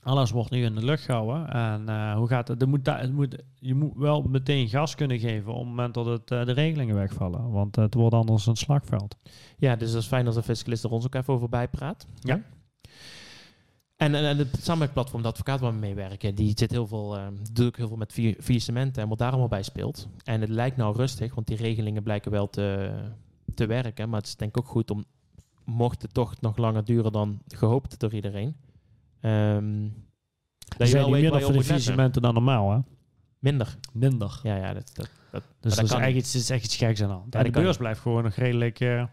[0.03, 1.49] Alles wordt nu in de lucht gehouden.
[1.49, 2.61] En eh, hoe gaat het?
[2.61, 5.93] Er moet, daar- het moet, je moet wel meteen gas kunnen geven op het moment
[5.93, 7.51] dat het, eh, de regelingen wegvallen.
[7.51, 9.15] Want het wordt anders een slagveld.
[9.57, 12.07] Ja, dus dat is fijn als de fiscalist er ons ook even over bijpraat.
[12.19, 12.41] Ja.
[13.95, 17.33] En, en, en het samenwerkplatform, de advocaat waar we meewerken, die zit heel veel, ehm
[17.51, 20.07] doet ook heel veel met faillissementen en wat daar allemaal bij speelt.
[20.23, 22.93] En het lijkt nou rustig, want die regelingen blijken wel te,
[23.53, 24.09] te werken.
[24.09, 25.05] Maar het is denk ik ook goed om,
[25.63, 28.55] mocht het toch nog langer duren dan gehoopt door iedereen,
[29.19, 29.89] ehm
[30.77, 32.79] dat je wel weet minder voor de faillissementen dan normaal, hè?
[33.39, 33.77] Minder.
[33.93, 34.39] Minder.
[34.43, 37.23] Ja, ja, dat, dat, dat, Dus dat is, eigenlijk iets, is echt iets geks aan
[37.29, 38.79] dat de beurs blijft gewoon nog redelijk...
[38.79, 39.03] eh,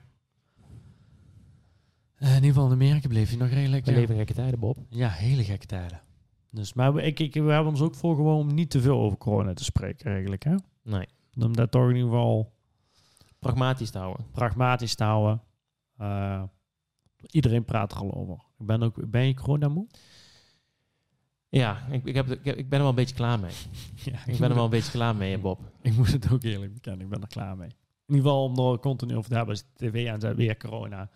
[2.22, 3.84] eh, in ieder geval in Amerika bleef hij nog redelijk...
[3.84, 3.98] we ja.
[3.98, 4.76] leven gekke tijden, Bob.
[4.88, 6.00] Ja, hele gekke tijden.
[6.50, 9.18] Dus, maar we, ik, ik, we hebben ons ook voorgenomen om niet te veel over
[9.18, 10.44] corona te spreken eigenlijk.
[10.44, 10.54] Hè?
[10.82, 11.06] Nee.
[11.38, 12.52] Om dat toch in ieder geval
[13.38, 14.26] Pragmatisch te houden.
[14.32, 15.42] pragmatisch te houden.
[15.96, 16.42] Eh,
[17.30, 18.34] iedereen praat er al over.
[18.58, 19.86] Ik ben, ook, ben je corona moe?
[21.48, 23.52] Ja, ik, ik, heb, ik, heb- ik ben er wel een beetje klaar mee.
[24.12, 25.60] Ja, Ik ben er wel een beetje klaar mee, Bob.
[25.82, 27.68] Ik moet het ook eerlijk bekennen, ik ben er klaar mee.
[28.06, 30.56] In ieder geval om er continu over te hebben, als de tv aan zet, weer
[30.56, 31.10] corona.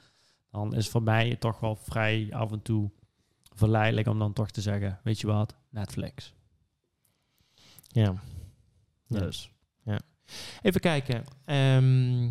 [0.57, 2.91] Dan is voor mij toch wel vrij af en toe
[3.55, 6.35] verleidelijk om dan toch te zeggen, weet je wat, Netflix.
[7.87, 8.15] Ja.
[9.07, 9.19] Ja.
[9.19, 9.51] Dus.
[10.63, 11.25] Even kijken.
[11.45, 12.29] Ehm,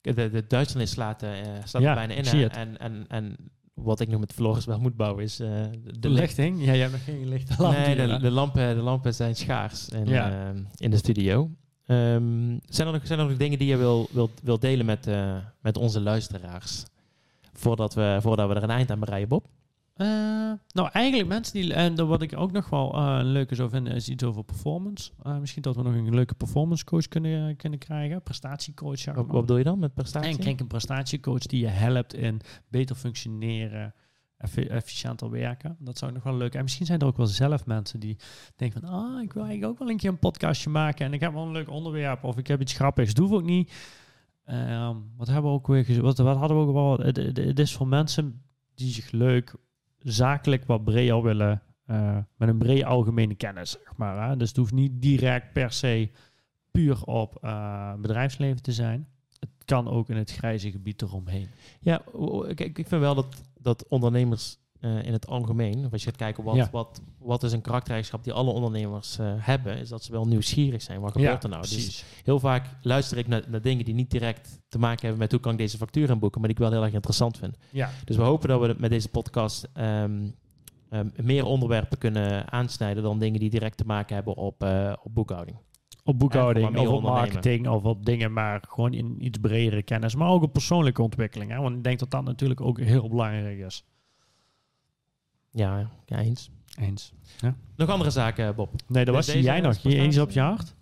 [0.00, 1.30] de, de Duitsland slaat, eh,
[1.64, 2.24] staat Ja, er bijna in.
[2.24, 2.46] hè?
[2.46, 3.36] En, en, en
[3.74, 5.48] wat ik nog met Floris wel moet bouwen is eh,
[5.84, 6.58] de, De lichting?
[6.58, 7.76] Ja, jij hebt nog geen lichte lamp.
[7.76, 10.30] Nee, de, de, lampen, de lampen zijn schaars in, Ja.
[10.48, 11.50] ehm, in de studio.
[11.86, 15.06] Ehm, zijn, er nog, zijn er nog dingen die je wil, wil, wil delen met,
[15.06, 16.84] eh, met onze luisteraars?
[17.58, 19.46] Voordat we, voordat we er een eind aan bereiden, Bob?
[19.94, 20.06] Eh,
[20.72, 21.74] nou, eigenlijk mensen die...
[21.74, 25.10] En wat ik ook nog wel eh, een leuke zou vinden, is iets over performance.
[25.22, 28.22] Eh, misschien dat we nog een leuke performance coach kunnen, kunnen krijgen.
[28.22, 29.32] Prestatiecoach, zeg Wat, maar.
[29.34, 30.30] wat bedoel je dan met prestatie?
[30.30, 33.94] En krijg een prestatiecoach die je helpt in beter functioneren,
[34.38, 35.76] effi- efficiënter werken.
[35.78, 36.54] Dat zou nog wel leuk.
[36.54, 38.16] En misschien zijn er ook wel zelf mensen die
[38.56, 41.20] denken van, ah, ik wil eigenlijk ook wel een keer een podcastje maken en ik
[41.20, 43.14] heb wel een leuk onderwerp of ik heb iets grappigs.
[43.14, 43.72] Doe ook niet.
[44.46, 46.02] Ehm, wat hebben we ook weer?
[46.02, 47.06] Wat, wat hadden we ook wel?
[47.06, 48.42] Het, is voor mensen
[48.74, 49.54] die zich leuk,
[49.98, 54.28] zakelijk wat breder willen, eh, met een brede algemene kennis, zeg maar.
[54.28, 54.36] Hè?
[54.36, 56.10] Dus het hoeft niet direct per se
[56.70, 59.06] puur op eh, bedrijfsleven te zijn
[59.40, 61.48] het kan ook in het grijze gebied eromheen.
[61.80, 62.02] Ja,
[62.46, 66.18] ik, ik vind wel dat, dat ondernemers eh, in het algemeen, of als je gaat
[66.18, 66.68] kijken wat, Ja.
[66.72, 70.82] wat, wat is een karaktereigenschap die alle ondernemers eh, hebben, is dat ze wel nieuwsgierig
[70.82, 71.00] zijn.
[71.00, 71.60] Wat gebeurt er nou?
[71.62, 75.30] Dus heel vaak luister ik naar, naar dingen die niet direct te maken hebben met
[75.30, 77.56] hoe kan ik deze factuur inboeken, maar die ik wel heel erg interessant vind.
[77.70, 77.90] ja.
[78.04, 80.28] Dus we hopen dat we met deze podcast ehm,
[80.90, 85.14] ehm, meer onderwerpen kunnen aansnijden dan dingen die direct te maken hebben op, eh, op
[85.14, 85.56] boekhouding.
[86.04, 90.14] Op boekhouding, of op marketing, of op dingen, maar gewoon in iets bredere kennis.
[90.14, 91.50] Maar ook op persoonlijke ontwikkeling.
[91.50, 91.60] Hè?
[91.60, 93.84] Want ik denk dat dat natuurlijk ook heel belangrijk is.
[95.56, 96.50] Ja, ja, eens.
[96.78, 97.12] Eens.
[97.76, 98.72] Nog andere zaken, Bob?
[98.86, 99.76] Nee, dat was Deze jij nog.
[99.82, 100.74] Je eens op je hart?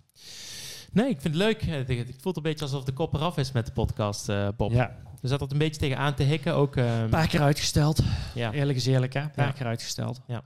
[0.91, 1.61] Nee, ik vind het leuk.
[1.61, 4.71] Het het voelt een beetje alsof de kop eraf is met de podcast, eh, Bob.
[4.71, 4.89] Ja.
[5.21, 6.53] Er zat dat een beetje tegenaan te hikken.
[6.55, 7.99] Ook, ehm, Een paar keer uitgesteld.
[8.35, 8.51] ja.
[8.51, 9.21] Eerlijk is eerlijk, hè?
[9.21, 9.51] Een paar Ja.
[9.51, 10.21] keer uitgesteld.
[10.27, 10.43] Maar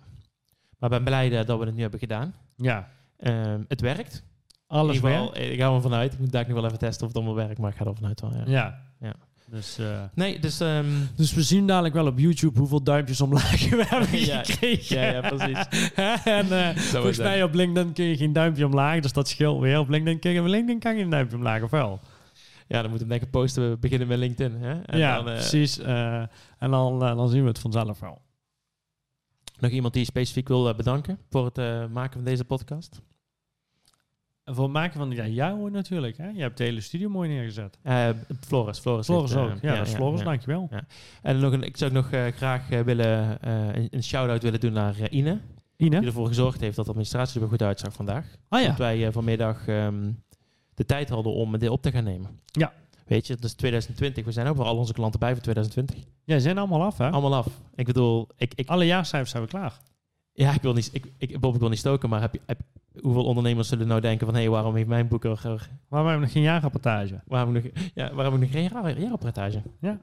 [0.80, 2.34] ik ben blij eh, dat we het nu hebben gedaan.
[2.56, 2.90] Ja.
[3.18, 4.24] Ehm, het werkt.
[4.68, 6.14] Alles eh, Ik ga ervan uit.
[6.14, 7.96] Ik moet daar nog wel even testen of het allemaal werkt, maar ik ga er
[7.96, 8.34] vanuit wel.
[8.36, 8.44] Ja.
[8.46, 8.82] Ja.
[9.00, 9.14] ja.
[9.50, 10.60] Dus, eh, Nee, dus...
[10.60, 10.86] ehm,
[11.16, 15.00] dus we zien dadelijk wel op YouTube hoeveel duimpjes omlaag we hebben Ja, gekregen.
[15.02, 15.66] ja, ja, precies.
[16.24, 19.80] en is volgens mij op LinkedIn kun je geen duimpje omlaag, dus dat scheelt weer.
[19.80, 22.00] Op LinkedIn, kun je, op LinkedIn kan je een duimpje omlaag, of wel?
[22.68, 23.70] Ja, dan moeten we denk ik posten.
[23.70, 24.62] We beginnen met LinkedIn.
[24.62, 24.82] Hè?
[24.82, 25.80] En ja, dan, eh, precies.
[25.80, 26.22] eh,
[26.58, 28.22] en dan, dan zien we het vanzelf wel.
[29.60, 33.02] Nog iemand die specifiek wil bedanken voor het eh, maken van deze podcast?
[34.50, 36.18] En voor het maken van ja, jou natuurlijk.
[36.18, 36.28] Hè?
[36.30, 37.78] Je hebt de hele studio mooi neergezet.
[37.82, 38.10] Eh,
[38.48, 38.80] Floris.
[38.80, 39.50] Floris, Floris ook.
[39.50, 40.26] eh, Ja, is Floris, ja.
[40.26, 40.70] dankjewel.
[41.22, 45.10] En nog een, ik zou nog eh, graag willen, een, een shout-out willen doen naar
[45.10, 45.40] Ine.
[45.78, 46.00] Ine?
[46.00, 48.26] Die ervoor gezorgd heeft dat de administratie er goed uitzag vandaag.
[48.48, 48.68] Ah ja.
[48.68, 50.12] Dat wij vanmiddag ehm,
[50.74, 52.40] de tijd hadden om dit op te gaan nemen.
[52.46, 52.74] Ja.
[53.06, 54.26] Weet je, is 2020.
[54.26, 55.96] We zijn ook voor al onze klanten bij voor 2020.
[56.24, 57.10] Ja, zijn allemaal af, hè?
[57.10, 57.48] Allemaal af.
[57.76, 59.80] Ik bedoel, ik, ik, Alle jaarcijfers zijn we klaar.
[60.40, 62.62] Ja, ik wil niet, ik, ik, Bob, ik wil niet stoken, maar heb heb,
[63.02, 66.10] hoeveel ondernemers zullen nou denken van, hé, hey, waarom heeft mijn boeker, er- Maar we
[66.10, 67.22] hebben nog geen jaarrapportage.
[67.26, 67.64] waarom nog,
[67.94, 69.62] ja, waarom heb ik nog geen jaar- jaarrapportage?
[69.80, 70.00] Ja.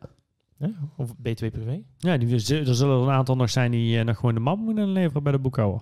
[0.58, 1.82] Ja, Of B2 privé?
[1.98, 4.58] Ja, die, er zullen er een aantal nog zijn die eh, nog gewoon de map
[4.58, 5.80] moeten leveren bij de boekhouder.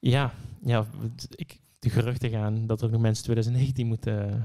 [0.00, 0.32] Ja,
[0.64, 0.86] ja
[1.34, 4.36] ik, de geruchten gaan dat er ook nog mensen 2019 moeten eh,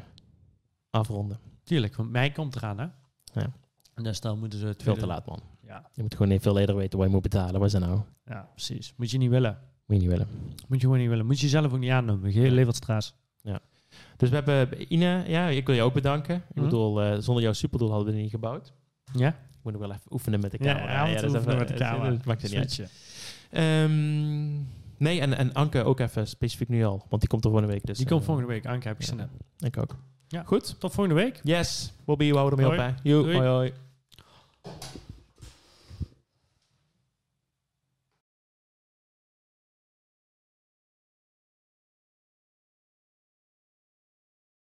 [0.89, 1.39] afronden.
[1.63, 2.85] Tuurlijk, want mij komt eraan, hè?
[3.33, 3.51] Ja.
[3.93, 4.73] En dus dan moeten ze...
[4.77, 5.39] Veel te laat, man.
[5.67, 7.53] Ja, Je moet gewoon even veel eerder weten wat je moet betalen.
[7.53, 7.95] Wat is dat nou?
[7.95, 8.93] Moet ja, precies.
[8.97, 9.57] Moet je niet willen.
[9.87, 10.27] je niet willen.
[10.67, 11.25] Moet je gewoon niet willen.
[11.25, 12.33] Moet je zelf ook niet aannemen.
[12.33, 13.13] Je levert stress.
[14.17, 16.35] Dus we hebben Ine, ja, ik wil je ook bedanken.
[16.35, 16.63] Ik Mhm.
[16.63, 18.73] bedoel, eh, zonder jouw superdoel hadden we het niet gebouwd.
[19.13, 19.27] Ja?
[19.29, 20.91] Ik moet nog wel even oefenen met de Ja, camera.
[21.07, 22.09] ja, dat is oefenen even- met de camera.
[22.09, 22.91] Dat maakt het niet uit.
[23.51, 24.53] Ehm,
[24.97, 27.85] nee, en, en Anke ook even specifiek nu al, want die komt er volgende week.
[27.85, 28.65] Dus, Die komt volgende week.
[28.65, 29.07] Anke heb ik ja.
[29.07, 29.29] zin in.
[29.67, 29.95] Ik ook.
[30.27, 30.43] Ja.
[30.43, 30.79] Goed.
[30.79, 31.39] Tot volgende week.
[31.43, 32.95] Yes, Bobby, we houden ermee op.
[33.03, 33.11] Hè.
[33.13, 33.73] Hoi hoi.